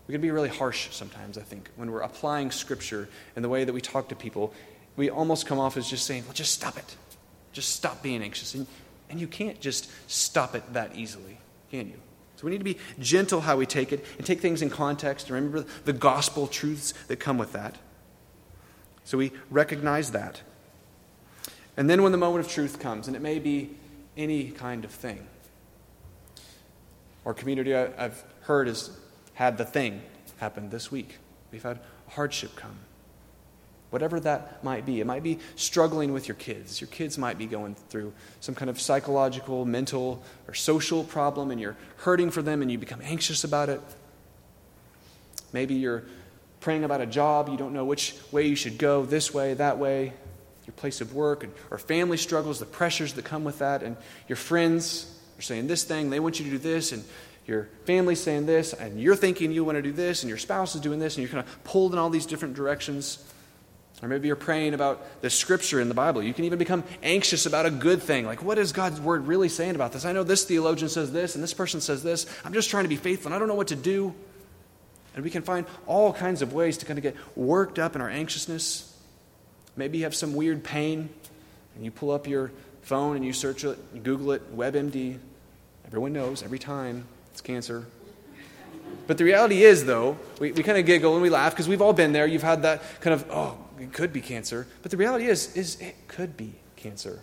[0.08, 3.66] we can be really harsh sometimes, I think, when we're applying scripture in the way
[3.66, 4.54] that we talk to people.
[4.96, 6.96] We almost come off as just saying, well, just stop it.
[7.52, 8.56] Just stop being anxious.
[8.56, 8.68] And,
[9.10, 11.38] and you can't just stop it that easily,
[11.70, 12.00] can you?
[12.38, 15.28] So we need to be gentle how we take it and take things in context
[15.28, 17.76] and remember the gospel truths that come with that.
[19.04, 20.42] So we recognize that.
[21.76, 23.72] And then when the moment of truth comes, and it may be
[24.16, 25.26] any kind of thing.
[27.26, 28.92] Our community, I've heard, has
[29.34, 30.02] had the thing
[30.38, 31.18] happen this week.
[31.52, 32.78] We've had hardship come.
[33.90, 35.00] Whatever that might be.
[35.00, 36.82] It might be struggling with your kids.
[36.82, 41.62] Your kids might be going through some kind of psychological, mental, or social problem, and
[41.62, 43.82] you're hurting for them and you become anxious about it.
[45.54, 46.04] Maybe you're
[46.60, 49.78] praying about a job, you don't know which way you should go, this way, that
[49.78, 50.12] way,
[50.66, 53.96] your place of work, and, or family struggles, the pressures that come with that, and
[54.28, 57.06] your friends are saying this thing, they want you to do this, and
[57.46, 60.76] your family's saying this, and you're thinking you want to do this, and your spouse
[60.76, 63.24] is doing this, and you're kind of pulled in all these different directions.
[64.02, 66.22] Or maybe you're praying about the scripture in the Bible.
[66.22, 68.28] You can even become anxious about a good thing.
[68.28, 70.06] Like, what is God's word really saying about this?
[70.06, 72.28] I know this theologian says this, and this person says this.
[72.46, 74.14] I'm just trying to be faithful, and I don't know what to do.
[75.16, 78.02] And we can find all kinds of ways to kind of get worked up in
[78.02, 78.96] our anxiousness.
[79.76, 81.10] Maybe you have some weird pain,
[81.76, 82.52] and you pull up your
[82.84, 85.18] phone and you search it, you Google it, WebMD.
[85.88, 87.86] Everyone knows every time it's cancer.
[89.08, 91.82] But the reality is, though, we, we kind of giggle and we laugh because we've
[91.82, 92.28] all been there.
[92.28, 94.68] You've had that kind of, oh, it could be cancer.
[94.82, 97.22] But the reality is, is it could be cancer.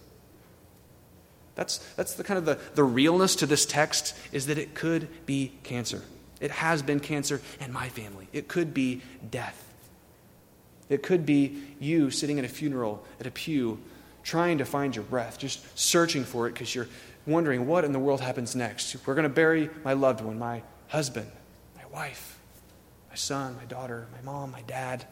[1.54, 5.08] That's, that's the kind of the, the realness to this text is that it could
[5.26, 6.02] be cancer.
[6.40, 8.28] It has been cancer in my family.
[8.32, 9.60] It could be death.
[10.88, 13.80] It could be you sitting at a funeral at a pew
[14.22, 16.88] trying to find your breath, just searching for it because you're
[17.26, 18.96] wondering what in the world happens next.
[19.06, 21.30] We're going to bury my loved one, my husband,
[21.76, 22.38] my wife,
[23.08, 25.06] my son, my daughter, my mom, my dad,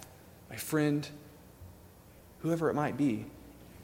[0.50, 1.08] my friend,
[2.42, 3.24] whoever it might be,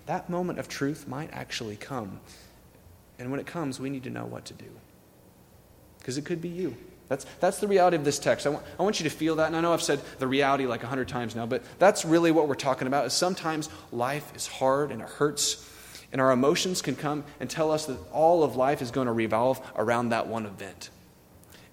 [0.06, 2.20] that moment of truth might actually come.
[3.18, 4.70] And when it comes, we need to know what to do.
[5.98, 6.76] Because it could be you.
[7.08, 8.46] That's, that's the reality of this text.
[8.46, 9.46] I want, I want you to feel that.
[9.46, 12.30] And I know I've said the reality like a hundred times now, but that's really
[12.30, 13.06] what we're talking about.
[13.06, 15.64] Is sometimes life is hard and it hurts.
[16.12, 19.12] And our emotions can come and tell us that all of life is going to
[19.12, 20.90] revolve around that one event.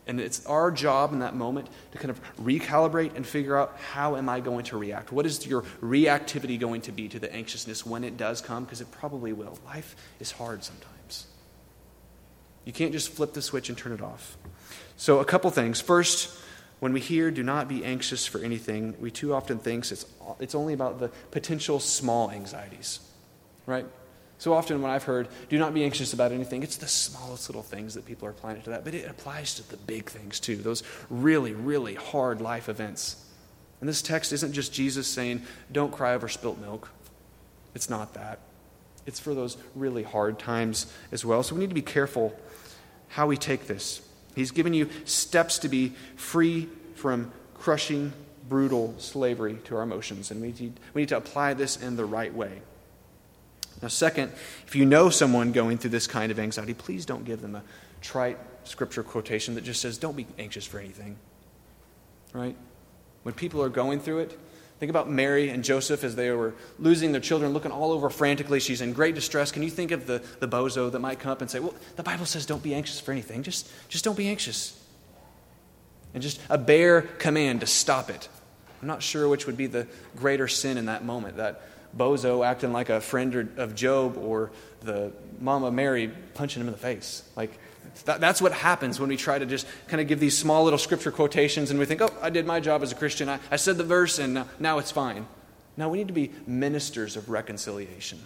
[0.08, 4.16] And it's our job in that moment to kind of recalibrate and figure out how
[4.16, 5.12] am I going to react?
[5.12, 8.66] What is your reactivity going to be to the anxiousness when it does come?
[8.66, 9.58] Because it probably will.
[9.66, 11.26] Life is hard sometimes.
[12.66, 14.38] You can't just flip the switch and turn it off.
[14.98, 15.82] So, a couple things.
[15.82, 16.36] First,
[16.80, 20.06] when we hear do not be anxious for anything, we too often think it's,
[20.40, 23.00] it's only about the potential small anxieties,
[23.66, 23.86] right?
[24.38, 27.64] So often, when I've heard, do not be anxious about anything, it's the smallest little
[27.64, 28.84] things that people are applying to that.
[28.84, 33.26] But it applies to the big things too, those really, really hard life events.
[33.80, 36.90] And this text isn't just Jesus saying, don't cry over spilt milk.
[37.74, 38.40] It's not that.
[39.06, 41.44] It's for those really hard times as well.
[41.44, 42.38] So we need to be careful
[43.10, 44.02] how we take this.
[44.36, 48.14] He's given you steps to be free from crushing,
[48.50, 50.32] brutal slavery to our emotions.
[50.32, 52.62] And we need, we need to apply this in the right way.
[53.82, 54.32] Now, second,
[54.66, 57.64] if you know someone going through this kind of anxiety, please don't give them a
[58.02, 61.18] trite scripture quotation that just says, don't be anxious for anything.
[62.34, 62.56] Right?
[63.24, 64.40] When people are going through it,
[64.80, 68.60] Think about Mary and Joseph as they were losing their children, looking all over frantically.
[68.60, 69.52] She's in great distress.
[69.52, 72.04] Can you think of the, the bozo that might come up and say, Well, the
[72.04, 73.44] Bible says don't be anxious for anything.
[73.44, 74.82] Just, just don't be anxious.
[76.14, 78.28] And just a bare command to stop it.
[78.82, 81.62] I'm not sure which would be the greater sin in that moment that
[81.98, 86.80] bozo acting like a friend of Job or the mama Mary punching him in the
[86.80, 87.28] face.
[87.36, 87.58] Like,
[88.06, 90.80] that, that's what happens when we try to just kind of give these small little
[90.80, 93.30] scripture quotations and we think, oh, I did my job as a Christian.
[93.30, 95.26] I, I said the verse and now, now it's fine.
[95.78, 98.20] Now we need to be ministers of reconciliation.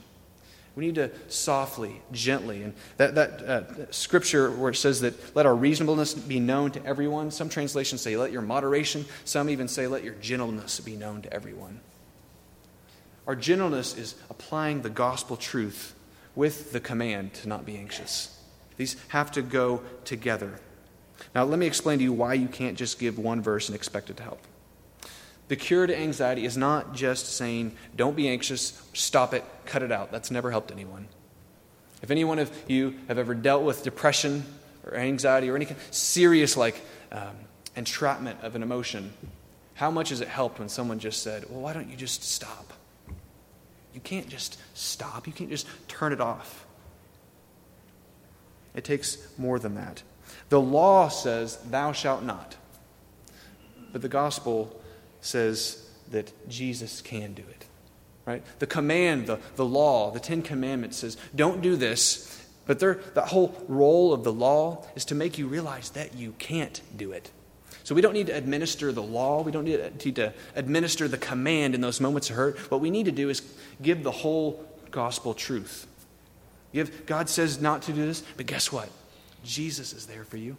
[0.76, 5.46] We need to softly, gently, and that, that uh, scripture where it says that let
[5.46, 7.32] our reasonableness be known to everyone.
[7.32, 9.06] Some translations say let your moderation.
[9.26, 11.82] Some even say let your gentleness be known to everyone.
[13.30, 15.94] Our gentleness is applying the gospel truth
[16.34, 18.36] with the command to not be anxious.
[18.76, 20.60] These have to go together.
[21.36, 24.10] Now, let me explain to you why you can't just give one verse and expect
[24.10, 24.42] it to help.
[25.48, 29.92] The cure to anxiety is not just saying, don't be anxious, stop it, cut it
[29.92, 30.12] out.
[30.12, 31.08] That's never helped anyone.
[32.02, 34.44] If any one of you have ever dealt with depression
[34.84, 37.36] or anxiety or any serious, like, um,
[37.76, 39.14] entrapment of an emotion,
[39.76, 42.74] how much has it helped when someone just said, well, why don't you just stop?
[44.00, 46.66] You can't just stop, you can't just turn it off.
[48.74, 50.04] It takes more than that.
[50.48, 52.56] The law says, Thou shalt not.
[53.92, 54.82] But the gospel
[55.20, 57.66] says that Jesus can do it.
[58.26, 58.42] Right?
[58.60, 62.42] The command, the, the law, the Ten Commandments says, Don't do this.
[62.68, 66.80] But the whole role of the law is to make you realize that you can't
[66.96, 67.32] do it.
[67.90, 69.42] So we don't need to administer the law.
[69.42, 72.60] We don't need to administer the command in those moments of hurt.
[72.70, 73.42] What we need to do is
[73.82, 75.88] give the whole gospel truth.
[76.72, 78.90] Give, God says not to do this, but guess what?
[79.44, 80.56] Jesus is there for you.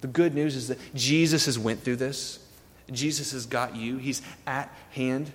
[0.00, 2.44] The good news is that Jesus has went through this.
[2.90, 3.98] Jesus has got you.
[3.98, 5.30] He's at hand.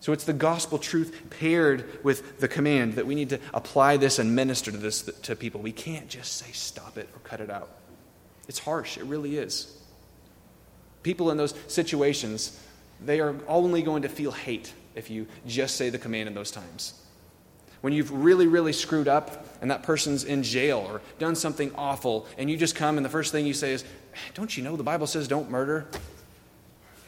[0.00, 4.18] So it's the gospel truth paired with the command that we need to apply this
[4.18, 5.62] and minister to this to people.
[5.62, 7.70] We can't just say stop it or cut it out.
[8.46, 8.98] It's harsh.
[8.98, 9.78] It really is.
[11.02, 12.60] People in those situations,
[13.04, 16.50] they are only going to feel hate if you just say the command in those
[16.50, 16.94] times
[17.82, 22.26] when you've really, really screwed up and that person's in jail or done something awful,
[22.38, 23.84] and you just come and the first thing you say is,
[24.34, 25.86] Don't you know the Bible says don't murder?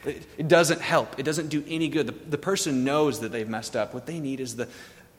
[0.05, 1.19] It, it doesn't help.
[1.19, 2.09] It doesn't do any good.
[2.09, 3.95] The, the person knows that they've messed up.
[3.95, 4.69] What they need is the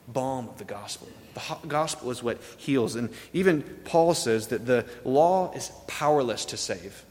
[0.06, 1.08] balm of the gospel.
[1.34, 2.94] The gospel is what heals.
[2.94, 7.04] And even Paul says that the law is powerless to save,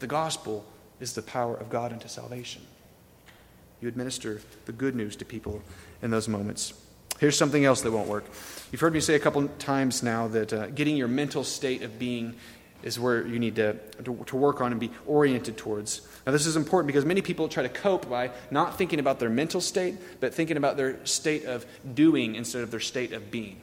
[0.00, 0.64] but the gospel
[0.98, 2.62] is the power of God unto salvation.
[3.82, 5.62] You administer the good news to people
[6.00, 6.72] in those moments.
[7.18, 8.24] Here's something else that won't work.
[8.72, 11.98] You've heard me say a couple times now that uh, getting your mental state of
[11.98, 12.34] being
[12.82, 16.00] is where you need to, to, to, work on and be oriented towards.
[16.24, 19.28] Now, this is important because many people try to cope by not thinking about their
[19.28, 23.60] mental state, but thinking about their state of doing instead of their state of being.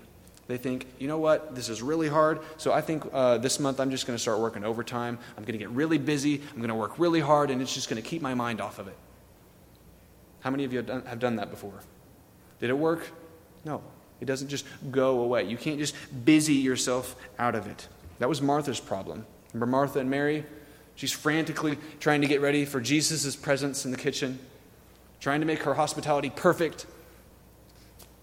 [0.48, 3.82] They think, you know what, this is really hard, so I think uh, this month
[3.82, 5.20] I'm just going to start working overtime.
[5.38, 7.90] I'm going to get really busy, I'm going to work really hard, and it's just
[7.90, 8.96] going to keep my mind off of it.
[10.40, 11.82] How many of you have done, have done that before?
[12.60, 13.10] Did it work?
[13.66, 13.82] No,
[14.22, 15.44] it doesn't just go away.
[15.44, 17.90] You can't just busy yourself out of it.
[18.20, 19.26] That was Martha's problem.
[19.54, 20.46] Remember Martha and Mary?
[20.96, 24.40] She's frantically trying to get ready for Jesus' presence in the kitchen,
[25.20, 26.86] trying to make her hospitality perfect.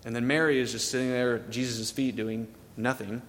[0.04, 3.22] And then Mary is just sitting there at Jesus' feet doing nothing.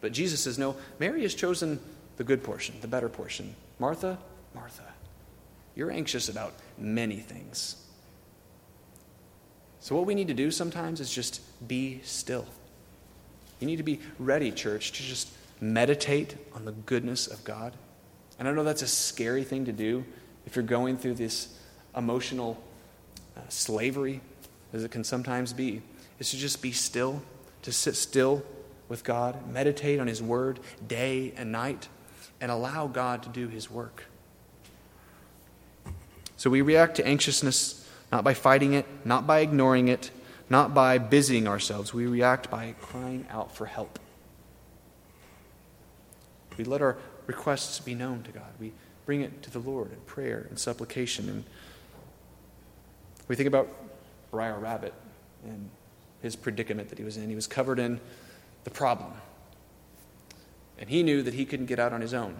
[0.00, 1.80] But Jesus says, No, Mary has chosen
[2.16, 3.54] the good portion, the better portion.
[3.78, 4.18] Martha,
[4.54, 4.84] Martha,
[5.74, 7.76] you're anxious about many things.
[9.80, 12.46] So, what we need to do sometimes is just be still.
[13.60, 17.74] You need to be ready, church, to just meditate on the goodness of God.
[18.38, 20.04] And I know that's a scary thing to do
[20.46, 21.56] if you're going through this
[21.96, 22.62] emotional
[23.36, 24.20] uh, slavery,
[24.72, 25.82] as it can sometimes be,
[26.18, 27.22] is to just be still,
[27.62, 28.42] to sit still
[28.88, 31.88] with God, meditate on His Word day and night,
[32.40, 34.04] and allow God to do His work.
[36.36, 40.10] So we react to anxiousness not by fighting it, not by ignoring it,
[40.50, 41.94] not by busying ourselves.
[41.94, 43.98] We react by crying out for help.
[46.58, 48.52] We let our requests be known to God.
[48.60, 48.72] We
[49.06, 51.28] bring it to the Lord in prayer and supplication.
[51.28, 51.44] And
[53.28, 53.68] we think about
[54.32, 54.94] Brer Rabbit
[55.44, 55.70] and
[56.20, 57.28] his predicament that he was in.
[57.28, 58.00] He was covered in
[58.64, 59.12] the problem.
[60.78, 62.34] And he knew that he couldn't get out on his own.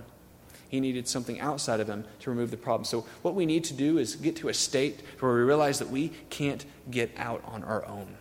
[0.69, 2.85] He needed something outside of him to remove the problem.
[2.85, 5.91] So, what we need to do is get to a state where we realize that
[5.91, 8.17] we can't get out on our own.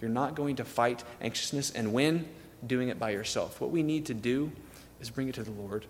[0.00, 2.28] You're not going to fight anxiousness and win
[2.66, 3.60] doing it by yourself.
[3.60, 4.50] What we need to do
[5.00, 5.86] is bring it to the Lord.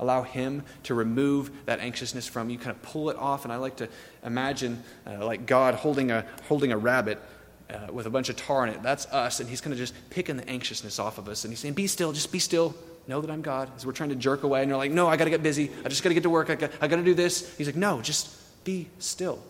[0.00, 3.44] Allow Him to remove that anxiousness from you, kind of pull it off.
[3.44, 3.88] And I like to
[4.24, 7.20] imagine uh, like God holding a, holding a rabbit
[7.68, 8.82] uh, with a bunch of tar in it.
[8.82, 9.40] That's us.
[9.40, 11.44] And He's kind of just picking the anxiousness off of us.
[11.44, 12.74] And He's saying, Be still, just be still.
[13.06, 13.70] Know that I'm God.
[13.76, 15.70] As we're trying to jerk away, and you're like, No, I got to get busy.
[15.84, 16.50] I just got to get to work.
[16.50, 17.56] I got, I got to do this.
[17.56, 19.42] He's like, No, just be still.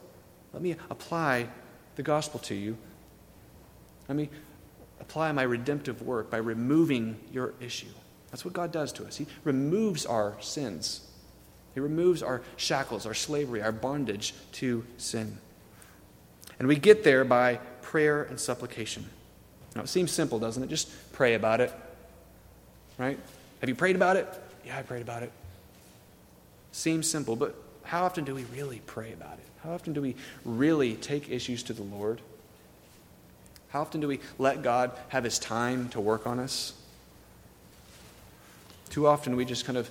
[0.52, 1.46] Let me apply
[1.94, 2.76] the gospel to you.
[4.08, 4.28] Let me
[5.00, 7.86] apply my redemptive work by removing your issue.
[8.30, 9.16] That's what God does to us.
[9.16, 11.00] He removes our sins,
[11.74, 15.38] He removes our shackles, our slavery, our bondage to sin.
[16.58, 19.06] And we get there by prayer and supplication.
[19.74, 20.68] Now, it seems simple, doesn't it?
[20.68, 21.72] Just pray about it.
[22.98, 23.18] Right?
[23.60, 24.28] Have you prayed about it?
[24.66, 25.32] Yeah, I prayed about it.
[26.72, 29.44] Seems simple, but how often do we really pray about it?
[29.64, 32.20] How often do we really take issues to the Lord?
[33.70, 36.74] How often do we let God have his time to work on us?
[38.90, 39.88] Too often we just kind of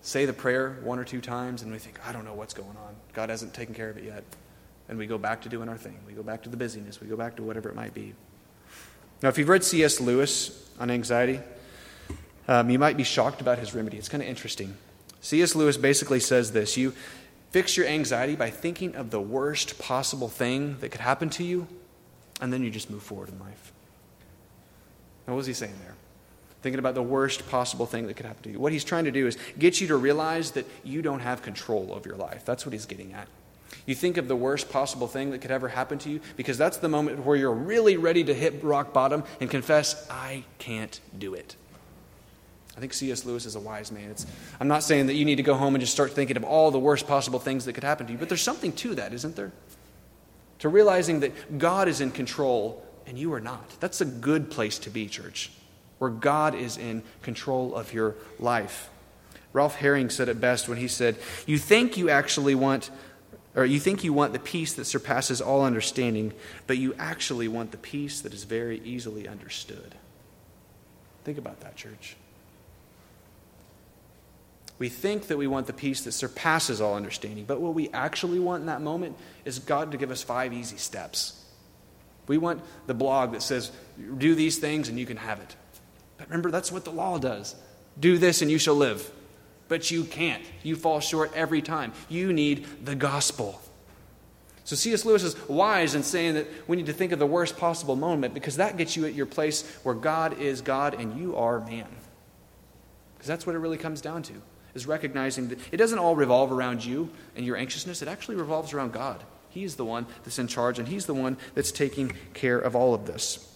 [0.00, 2.76] say the prayer one or two times and we think, I don't know what's going
[2.76, 2.96] on.
[3.12, 4.24] God hasn't taken care of it yet.
[4.88, 5.98] And we go back to doing our thing.
[6.06, 7.00] We go back to the busyness.
[7.00, 8.14] We go back to whatever it might be.
[9.22, 10.00] Now, if you've read C.S.
[10.00, 11.40] Lewis on anxiety,
[12.46, 13.98] um, you might be shocked about his remedy.
[13.98, 14.74] It's kind of interesting.
[15.20, 15.54] C.S.
[15.54, 16.94] Lewis basically says this You
[17.50, 21.66] fix your anxiety by thinking of the worst possible thing that could happen to you,
[22.40, 23.72] and then you just move forward in life.
[25.26, 25.96] Now, what was he saying there?
[26.60, 28.58] Thinking about the worst possible thing that could happen to you.
[28.58, 31.94] What he's trying to do is get you to realize that you don't have control
[31.94, 32.44] of your life.
[32.44, 33.28] That's what he's getting at.
[33.86, 36.78] You think of the worst possible thing that could ever happen to you because that's
[36.78, 41.34] the moment where you're really ready to hit rock bottom and confess, I can't do
[41.34, 41.56] it.
[42.76, 43.24] I think C.S.
[43.24, 44.10] Lewis is a wise man.
[44.10, 44.26] It's,
[44.60, 46.70] I'm not saying that you need to go home and just start thinking of all
[46.70, 49.34] the worst possible things that could happen to you, but there's something to that, isn't
[49.34, 49.52] there?
[50.60, 53.68] To realizing that God is in control and you are not.
[53.80, 55.50] That's a good place to be, church,
[55.98, 58.90] where God is in control of your life.
[59.52, 62.90] Ralph Herring said it best when he said, You think you actually want,
[63.56, 66.32] or you think you want the peace that surpasses all understanding,
[66.66, 69.94] but you actually want the peace that is very easily understood.
[71.24, 72.16] Think about that, church.
[74.78, 78.38] We think that we want the peace that surpasses all understanding, but what we actually
[78.38, 81.44] want in that moment is God to give us five easy steps.
[82.28, 83.72] We want the blog that says,
[84.18, 85.56] do these things and you can have it.
[86.18, 87.54] But remember, that's what the law does
[87.98, 89.10] do this and you shall live.
[89.68, 90.42] But you can't.
[90.62, 91.92] You fall short every time.
[92.08, 93.60] You need the gospel.
[94.64, 95.04] So C.S.
[95.04, 98.34] Lewis is wise in saying that we need to think of the worst possible moment
[98.34, 101.88] because that gets you at your place where God is God and you are man.
[103.16, 104.34] Because that's what it really comes down to
[104.74, 108.72] is recognizing that it doesn't all revolve around you and your anxiousness, it actually revolves
[108.72, 109.22] around God.
[109.48, 112.94] He's the one that's in charge, and He's the one that's taking care of all
[112.94, 113.47] of this.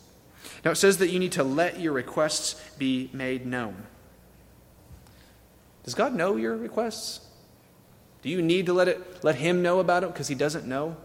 [0.64, 3.86] Now, it says that you need to let your requests be made known.
[5.84, 7.26] Does God know your requests?
[8.22, 10.96] Do you need to let, it, let Him know about it because He doesn't know?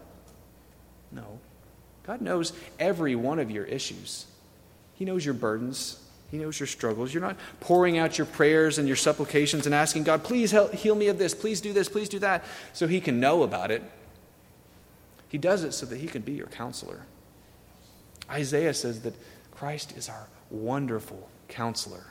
[1.10, 1.40] No.
[2.06, 4.26] God knows every one of your issues,
[4.94, 7.12] He knows your burdens, he knows your struggles.
[7.12, 10.94] You're not pouring out your prayers and your supplications and asking God, please help, heal
[10.94, 13.82] me of this, please do this, please do that, so He can know about it.
[15.28, 17.06] He does it so that He can be your counselor.
[18.30, 19.14] Isaiah says that
[19.50, 22.04] Christ is our wonderful counselor.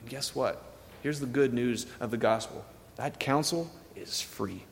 [0.00, 0.62] And guess what?
[1.02, 2.64] Here's the good news of the gospel
[2.96, 4.62] that counsel is free.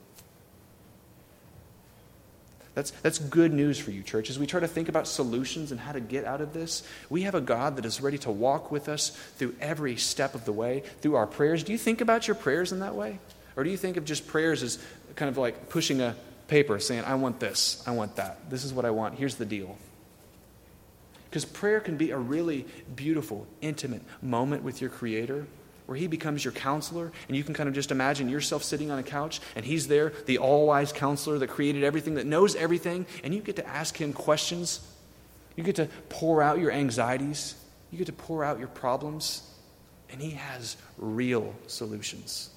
[2.75, 4.31] That's, that's good news for you, church.
[4.31, 7.23] As we try to think about solutions and how to get out of this, we
[7.23, 10.53] have a God that is ready to walk with us through every step of the
[10.53, 11.63] way, through our prayers.
[11.63, 13.21] Do you think about your prayers in that way?
[13.57, 14.85] Or do you think of just prayers as
[15.15, 16.17] kind of like pushing a
[16.49, 19.47] paper saying, I want this, I want that, this is what I want, here's the
[19.47, 19.79] deal?
[21.35, 22.65] Because prayer can be a really
[22.95, 25.49] beautiful, intimate moment with your Creator
[25.87, 29.01] where he becomes your counselor, and you can kind of just imagine yourself sitting on
[29.01, 33.05] a couch, and he's there, the all wise counselor that created everything, that knows everything,
[33.25, 34.79] and you get to ask him questions.
[35.57, 37.57] You get to pour out your anxieties,
[37.91, 39.43] you get to pour out your problems,
[40.11, 42.51] and he has real solutions.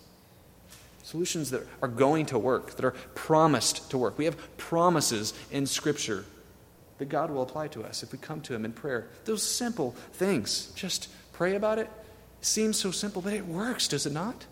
[1.02, 4.20] Solutions that are going to work, that are promised to work.
[4.20, 6.26] We have promises in Scripture
[6.98, 9.08] that God will apply to us if we come to Him in prayer.
[9.26, 10.72] Those simple things.
[10.76, 11.89] Just pray about it
[12.41, 14.45] seems so simple, but it works, does it not?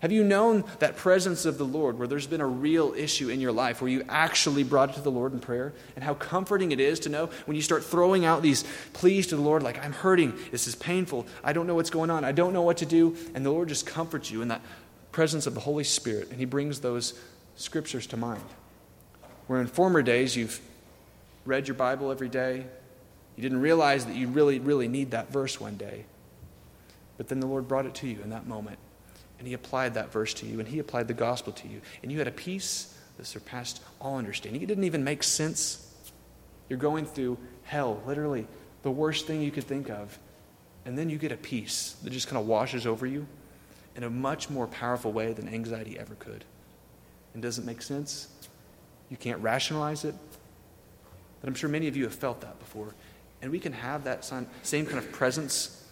[0.00, 3.38] Have you known that presence of the Lord where there's been a real issue in
[3.38, 5.74] your life where you actually brought it to the Lord in prayer?
[5.94, 8.64] And how comforting it is to know when you start throwing out these
[8.94, 12.08] pleas to the Lord, like, I'm hurting, this is painful, I don't know what's going
[12.08, 13.14] on, I don't know what to do.
[13.34, 14.62] And the Lord just comforts you in that
[15.12, 17.12] presence of the Holy Spirit, and He brings those
[17.56, 18.44] scriptures to mind.
[19.48, 20.62] Where in former days you've
[21.50, 22.64] read your Bible every day,
[23.36, 26.06] you didn't realize that you really, really need that verse one day.
[27.18, 28.78] But then the Lord brought it to you in that moment.
[29.38, 31.80] And He applied that verse to you, and He applied the gospel to you.
[32.02, 34.62] And you had a peace that surpassed all understanding.
[34.62, 35.92] It didn't even make sense.
[36.68, 38.46] You're going through hell, literally,
[38.82, 40.18] the worst thing you could think of.
[40.84, 43.26] And then you get a peace that just kind of washes over you
[43.96, 46.44] in a much more powerful way than anxiety ever could.
[47.34, 48.28] And doesn't make sense.
[49.10, 50.14] You can't rationalize it.
[51.40, 52.94] But I'm sure many of you have felt that before.
[53.42, 54.24] And we can have that
[54.62, 55.84] same kind of presence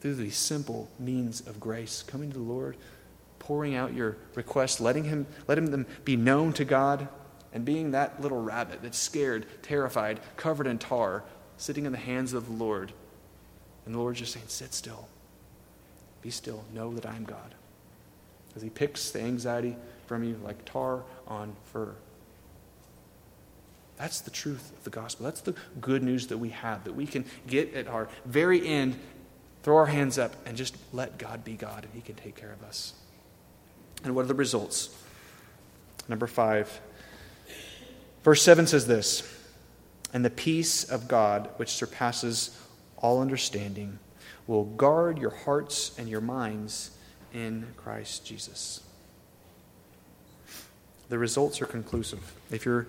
[0.00, 2.76] through these simple means of grace, coming to the Lord,
[3.38, 7.08] pouring out your requests, letting him letting them be known to God,
[7.52, 11.24] and being that little rabbit that's scared, terrified, covered in tar,
[11.56, 12.92] sitting in the hands of the Lord.
[13.84, 15.08] And the Lord's just saying, Sit still.
[16.22, 16.64] Be still.
[16.74, 17.54] Know that I am God.
[18.54, 19.76] As he picks the anxiety
[20.06, 21.94] from you like tar on fur.
[24.00, 25.26] That's the truth of the gospel.
[25.26, 28.98] That's the good news that we have, that we can get at our very end,
[29.62, 32.50] throw our hands up, and just let God be God, and He can take care
[32.50, 32.94] of us.
[34.02, 34.88] And what are the results?
[36.08, 36.80] Number five.
[38.24, 39.22] Verse 7 says this
[40.14, 42.58] And the peace of God, which surpasses
[42.96, 43.98] all understanding,
[44.46, 46.92] will guard your hearts and your minds
[47.34, 48.82] in Christ Jesus.
[51.10, 52.32] The results are conclusive.
[52.50, 52.86] If you're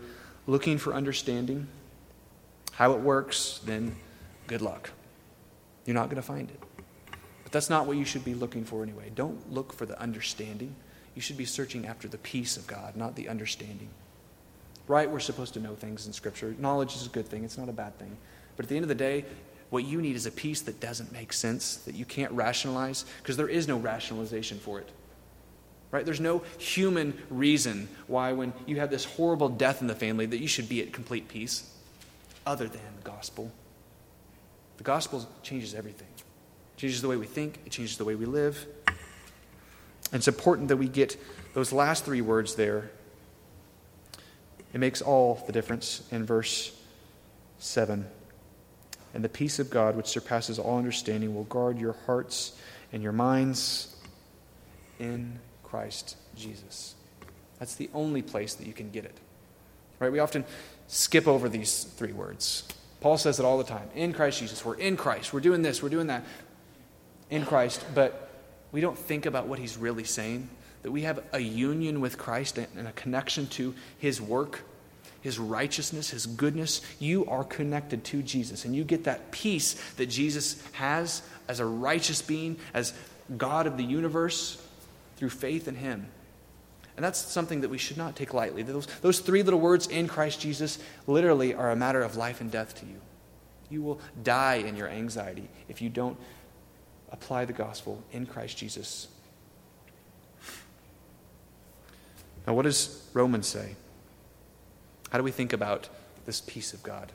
[0.48, 1.68] looking for understanding,
[2.74, 3.96] how it works, then
[4.48, 4.90] good luck.
[5.86, 6.60] You're not going to find it.
[7.44, 9.12] But that's not what you should be looking for anyway.
[9.14, 10.76] Don't look for the understanding.
[11.16, 13.90] You should be searching after the peace of God, not the understanding.
[14.88, 15.10] Right?
[15.10, 16.56] We're supposed to know things in Scripture.
[16.58, 18.18] Knowledge is a good thing, it's not a bad thing.
[18.56, 19.26] But at the end of the day,
[19.70, 23.38] what you need is a peace that doesn't make sense, that you can't rationalize, because
[23.38, 24.90] there is no rationalization for it.
[25.92, 26.06] Right?
[26.06, 30.40] There's no human reason why, when you have this horrible death in the family, that
[30.40, 31.70] you should be at complete peace,
[32.46, 33.52] other than the gospel.
[34.78, 36.08] The gospel changes everything.
[36.18, 38.66] It changes the way we think, it changes the way we live.
[38.88, 41.18] And it's important that we get
[41.54, 42.90] those last three words there.
[44.74, 46.76] It makes all the difference in verse
[47.60, 48.06] 7.
[49.14, 52.54] And the peace of God, which surpasses all understanding, will guard your hearts
[52.94, 53.96] and your minds
[55.00, 55.40] in
[55.72, 56.96] Christ Jesus.
[57.58, 59.18] That's the only place that you can get it.
[60.00, 60.12] Right?
[60.12, 60.44] We often
[60.88, 62.68] skip over these three words.
[63.00, 63.88] Paul says it all the time.
[63.96, 64.66] In Christ Jesus.
[64.66, 65.32] We're in Christ.
[65.32, 65.82] We're doing this.
[65.82, 66.26] We're doing that.
[67.30, 67.86] In Christ.
[67.96, 68.30] But
[68.74, 70.50] we don't think about what he's really saying.
[70.84, 74.64] That we have a union with Christ and a connection to his work,
[75.22, 76.82] his righteousness, his goodness.
[77.00, 78.66] You are connected to Jesus.
[78.66, 82.94] And you get that peace that Jesus has as a righteous being, as
[83.38, 84.62] God of the universe
[85.22, 86.08] through faith in Him.
[86.98, 88.64] And that's something that we should not take lightly.
[88.64, 92.50] Those, those three little words in Christ Jesus literally are a matter of life and
[92.50, 93.00] death to you.
[93.70, 96.18] You will die in your anxiety if you don't
[97.12, 99.10] apply the gospel in Christ Jesus.
[102.48, 103.76] Now, what does Romans say?
[105.12, 105.88] How do we think about
[106.26, 107.12] this peace of God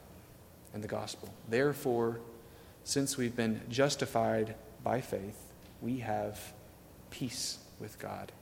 [0.73, 1.35] and the gospel?
[1.49, 2.21] Therefore,
[2.85, 4.55] since we've been justified
[4.85, 5.43] by faith,
[5.83, 6.53] we have
[7.11, 8.33] peace with God.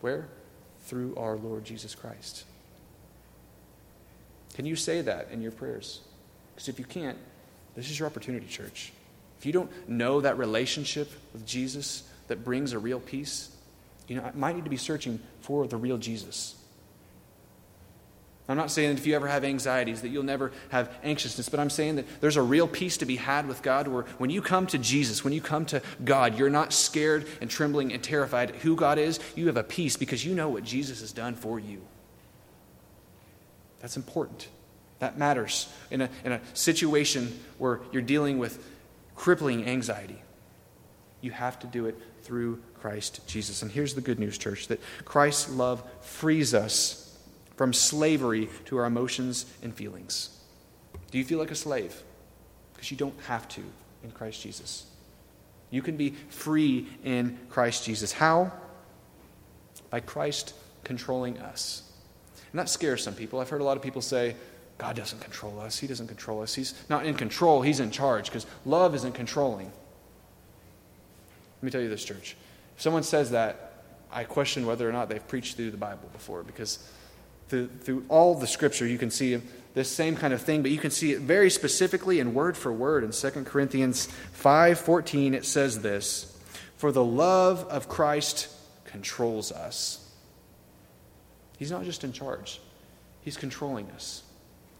[0.00, 0.28] Where?
[0.82, 2.44] Through our Lord Jesus Christ.
[4.54, 6.00] Can you say that in your prayers?
[6.54, 7.18] Because if you can't,
[7.76, 8.92] this is your opportunity, church.
[9.38, 13.50] If you don't know that relationship with Jesus that brings a real peace,
[14.08, 16.56] you know, I might need to be searching for the real Jesus.
[18.48, 21.60] I'm not saying that if you ever have anxieties that you'll never have anxiousness, but
[21.60, 24.40] I'm saying that there's a real peace to be had with God where when you
[24.40, 28.50] come to Jesus, when you come to God, you're not scared and trembling and terrified
[28.56, 29.20] who God is.
[29.36, 31.82] You have a peace because you know what Jesus has done for you.
[33.80, 34.48] That's important.
[35.00, 38.66] That matters in a, in a situation where you're dealing with
[39.14, 40.22] crippling anxiety.
[41.20, 43.60] You have to do it through Christ Jesus.
[43.60, 47.07] And here's the good news, church that Christ's love frees us
[47.58, 50.30] from slavery to our emotions and feelings.
[51.10, 52.04] Do you feel like a slave?
[52.72, 53.62] Because you don't have to
[54.04, 54.86] in Christ Jesus.
[55.72, 58.12] You can be free in Christ Jesus.
[58.12, 58.52] How?
[59.90, 60.54] By Christ
[60.84, 61.82] controlling us.
[62.52, 63.40] And that scares some people.
[63.40, 64.36] I've heard a lot of people say,
[64.78, 65.80] God doesn't control us.
[65.80, 66.54] He doesn't control us.
[66.54, 69.66] He's not in control, He's in charge because love isn't controlling.
[71.56, 72.36] Let me tell you this, church.
[72.76, 73.82] If someone says that,
[74.12, 76.78] I question whether or not they've preached through the Bible before because
[77.48, 79.40] through, through all the scripture, you can see
[79.74, 82.72] this same kind of thing, but you can see it very specifically and word for
[82.72, 83.04] word.
[83.04, 84.08] In 2 Corinthians
[84.42, 86.36] 5.14, it says this,
[86.76, 88.48] For the love of Christ
[88.84, 90.04] controls us.
[91.58, 92.60] He's not just in charge,
[93.22, 94.22] He's controlling us.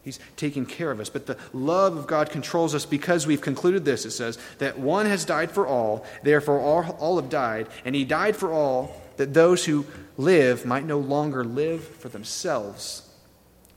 [0.02, 1.10] He's taking care of us.
[1.10, 4.06] But the love of God controls us because we've concluded this.
[4.06, 8.04] It says that one has died for all, therefore all, all have died, and he
[8.06, 9.84] died for all, that those who
[10.16, 13.08] live might no longer live for themselves,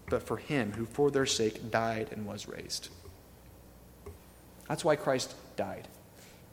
[0.10, 2.90] but for him who for their sake died and was raised.
[4.70, 5.88] That's why Christ died.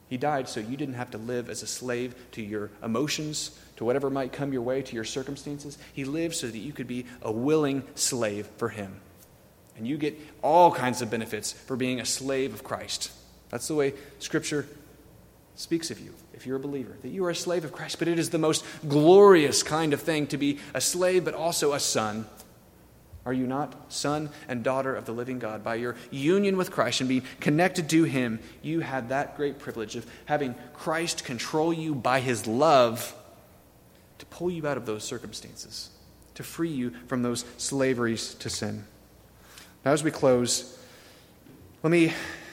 [0.08, 3.84] He died so you didn't have to live as a slave to your emotions, to
[3.84, 5.76] whatever might come your way, to your circumstances.
[5.92, 9.00] He lived so that you could be a willing slave for Him.
[9.76, 13.12] And you get all kinds of benefits for being a slave of Christ.
[13.50, 14.66] That's the way Scripture
[15.58, 17.98] speaks of you, if you're a believer, that you are a slave of Christ.
[17.98, 21.72] But it is the most glorious kind of thing to be a slave, but also
[21.72, 22.26] a son.
[23.26, 25.64] Are you not son and daughter of the living God?
[25.64, 29.96] By your union with Christ and being connected to Him, you had that great privilege
[29.96, 33.14] of having Christ control you by His love
[34.18, 35.90] to pull you out of those circumstances,
[36.36, 38.84] to free you from those slaveries to sin.
[39.84, 40.78] Now, as we close,
[41.82, 42.12] let me,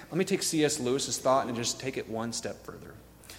[0.10, 0.80] let me take C.S.
[0.80, 2.95] Lewis's thought and just take it one step further.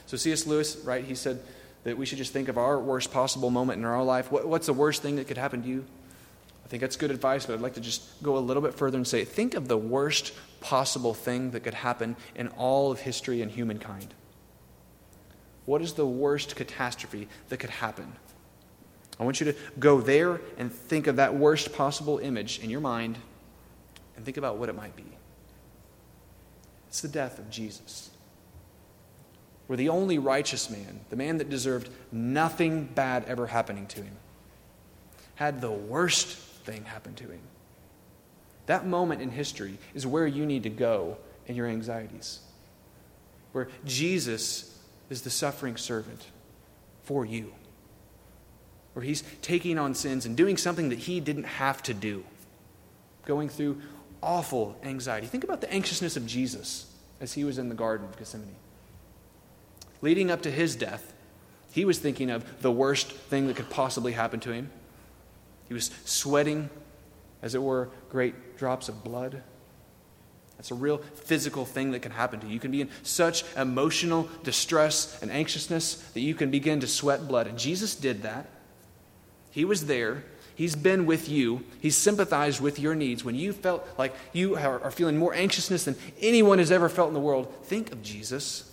[0.06, 0.46] So, C.S.
[0.46, 1.42] Lewis, right, he said
[1.84, 4.30] that we should just think of our worst possible moment in our life.
[4.30, 5.84] What, what's the worst thing that could happen to you?
[6.64, 8.96] I think that's good advice, but I'd like to just go a little bit further
[8.96, 13.40] and say think of the worst possible thing that could happen in all of history
[13.40, 14.12] and humankind.
[15.64, 18.12] What is the worst catastrophe that could happen?
[19.20, 22.80] I want you to go there and think of that worst possible image in your
[22.80, 23.16] mind
[24.16, 25.04] and think about what it might be.
[26.88, 28.10] It's the death of Jesus.
[29.66, 34.16] Where the only righteous man, the man that deserved nothing bad ever happening to him,
[35.34, 37.40] had the worst thing happen to him.
[38.66, 42.40] That moment in history is where you need to go in your anxieties.
[43.52, 44.76] Where Jesus
[45.08, 46.26] is the suffering servant
[47.04, 47.52] for you.
[48.92, 52.24] Where he's taking on sins and doing something that he didn't have to do.
[53.24, 53.80] Going through
[54.22, 55.26] awful anxiety.
[55.26, 58.56] Think about the anxiousness of Jesus as he was in the Garden of Gethsemane.
[60.02, 61.12] Leading up to his death,
[61.72, 64.70] he was thinking of the worst thing that could possibly happen to him.
[65.68, 66.70] He was sweating,
[67.42, 69.42] as it were, great drops of blood.
[70.56, 72.54] That's a real physical thing that can happen to you.
[72.54, 77.28] You can be in such emotional distress and anxiousness that you can begin to sweat
[77.28, 77.46] blood.
[77.46, 78.48] And Jesus did that.
[79.50, 80.24] He was there.
[80.54, 81.64] He's been with you.
[81.80, 83.22] He's sympathized with your needs.
[83.22, 87.14] When you felt like you are feeling more anxiousness than anyone has ever felt in
[87.14, 88.72] the world, think of Jesus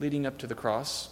[0.00, 1.08] leading up to the cross,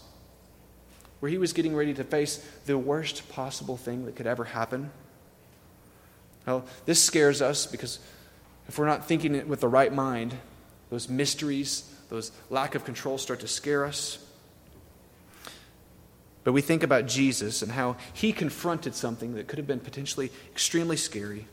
[1.20, 4.90] where he was getting ready to face the worst possible thing that could ever happen.
[6.46, 7.98] Well, this scares us because
[8.68, 10.36] if we're not thinking it with the right mind,
[10.90, 14.18] those mysteries, those lack of control start to scare us.
[16.44, 20.30] But we think about Jesus and how he confronted something that could have been potentially
[20.52, 21.46] extremely scary.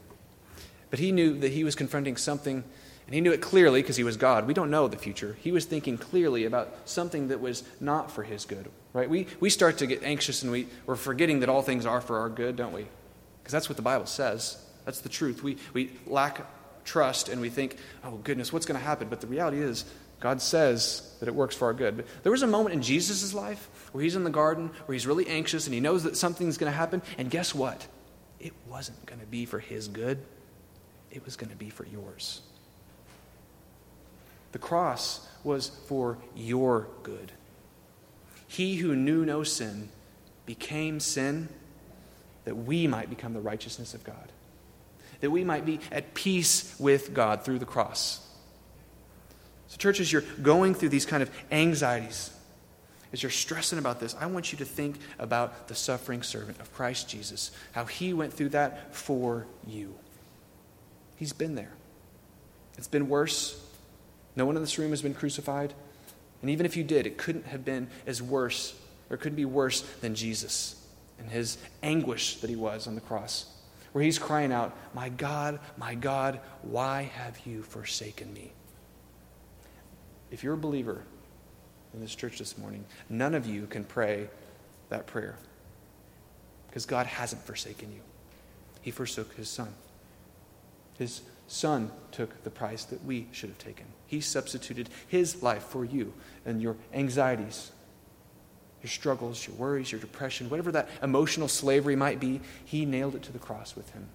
[0.90, 2.66] But he knew that he was confronting something,
[3.12, 4.47] and he knew it clearly because he was God.
[4.47, 5.36] We don't know the future.
[5.41, 9.09] He was thinking clearly about something that was not for his good, right?
[9.09, 12.20] We, we start to get anxious and we, we're forgetting that all things are for
[12.20, 12.86] our good, don't we?
[13.43, 14.64] Because that's what the Bible says.
[14.86, 15.43] That's the truth.
[15.43, 16.45] We, we lack
[16.86, 19.09] trust and we think, oh, goodness, what's going to happen?
[19.09, 19.84] But the reality is,
[20.22, 21.97] God says that it works for our good.
[21.97, 25.05] But there was a moment in Jesus' life where he's in the garden, where he's
[25.05, 27.01] really anxious and he knows that something's going to happen.
[27.18, 27.86] And guess what?
[28.39, 30.18] It wasn't going to be for his good,
[31.12, 32.39] it was going to be for yours.
[34.52, 37.32] The cross was for your good.
[38.47, 39.89] He who knew no sin
[40.45, 41.49] became sin
[42.45, 44.32] that we might become the righteousness of God,
[45.22, 48.28] that we might be at peace with God through the cross.
[49.68, 52.32] So, church, as you're going through these kind of anxieties,
[53.14, 56.74] as you're stressing about this, I want you to think about the suffering servant of
[56.74, 59.95] Christ Jesus, how he went through that for you.
[61.16, 61.72] He's been there.
[62.78, 63.64] It's been worse.
[64.36, 65.74] No one in this room has been crucified.
[66.42, 68.74] And even if you did, it couldn't have been as worse,
[69.10, 70.82] or couldn't be worse than Jesus
[71.22, 73.46] and his anguish that he was on the cross,
[73.92, 78.52] where he's crying out, My God, my God, why have you forsaken me?
[80.32, 81.04] If you're a believer
[81.94, 84.30] in this church this morning, none of you can pray
[84.90, 85.38] that prayer
[86.68, 88.02] because God hasn't forsaken you.
[88.82, 89.74] He forsook his son.
[90.98, 91.22] His
[91.52, 93.86] son took the price that we should have taken.
[94.08, 96.14] He substituted his life for you
[96.45, 97.72] and your anxieties,
[98.82, 103.24] your struggles, your worries, your depression, whatever that emotional slavery might be, he nailed it
[103.24, 104.08] to the cross with him.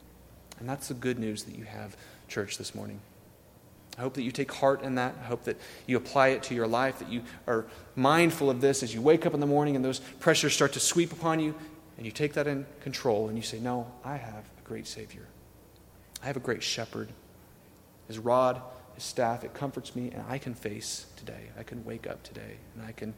[0.59, 3.01] And that's the good news that you have, church, this morning.
[3.99, 5.15] I hope that you take heart in that.
[5.21, 8.83] I hope that you apply it to your life, that you are mindful of this
[8.83, 11.55] as you wake up in the morning and those pressures start to sweep upon you,
[11.97, 15.27] and you take that in control and you say, No, I have a great Savior.
[16.23, 17.11] I have a great shepherd
[18.09, 18.61] His rod,
[18.95, 21.51] His staff, it comforts me, and I can face today.
[21.59, 23.15] I can wake up today, and I can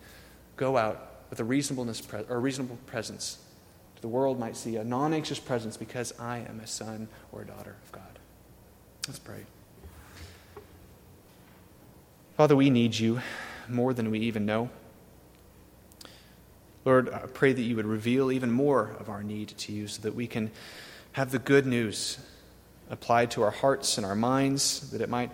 [0.57, 3.39] go out with a reasonableness or a reasonable presence.
[4.01, 7.47] The world might see a non anxious presence because I am a son or a
[7.47, 8.19] daughter of God.
[9.07, 9.45] Let's pray.
[12.37, 13.21] Father, we need you
[13.69, 14.71] more than we even know.
[16.85, 20.01] Lord, I pray that you would reveal even more of our need to you so
[20.03, 20.51] that we can
[21.13, 22.19] have the good news
[22.91, 25.31] applied to our hearts and our minds, that it might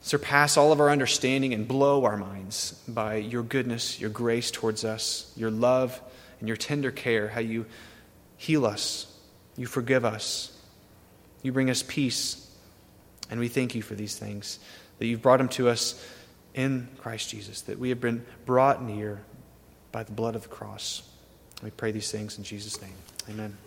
[0.00, 4.84] surpass all of our understanding and blow our minds by your goodness, your grace towards
[4.84, 6.00] us, your love,
[6.38, 7.66] and your tender care, how you
[8.36, 9.12] heal us,
[9.56, 10.56] you forgive us,
[11.42, 12.42] you bring us peace.
[13.30, 14.60] And we thank you for these things,
[14.98, 16.00] that you've brought them to us
[16.54, 19.22] in Christ Jesus, that we have been brought near
[19.90, 21.02] by the blood of the cross.
[21.62, 22.94] We pray these things in Jesus' name.
[23.28, 23.65] Amen.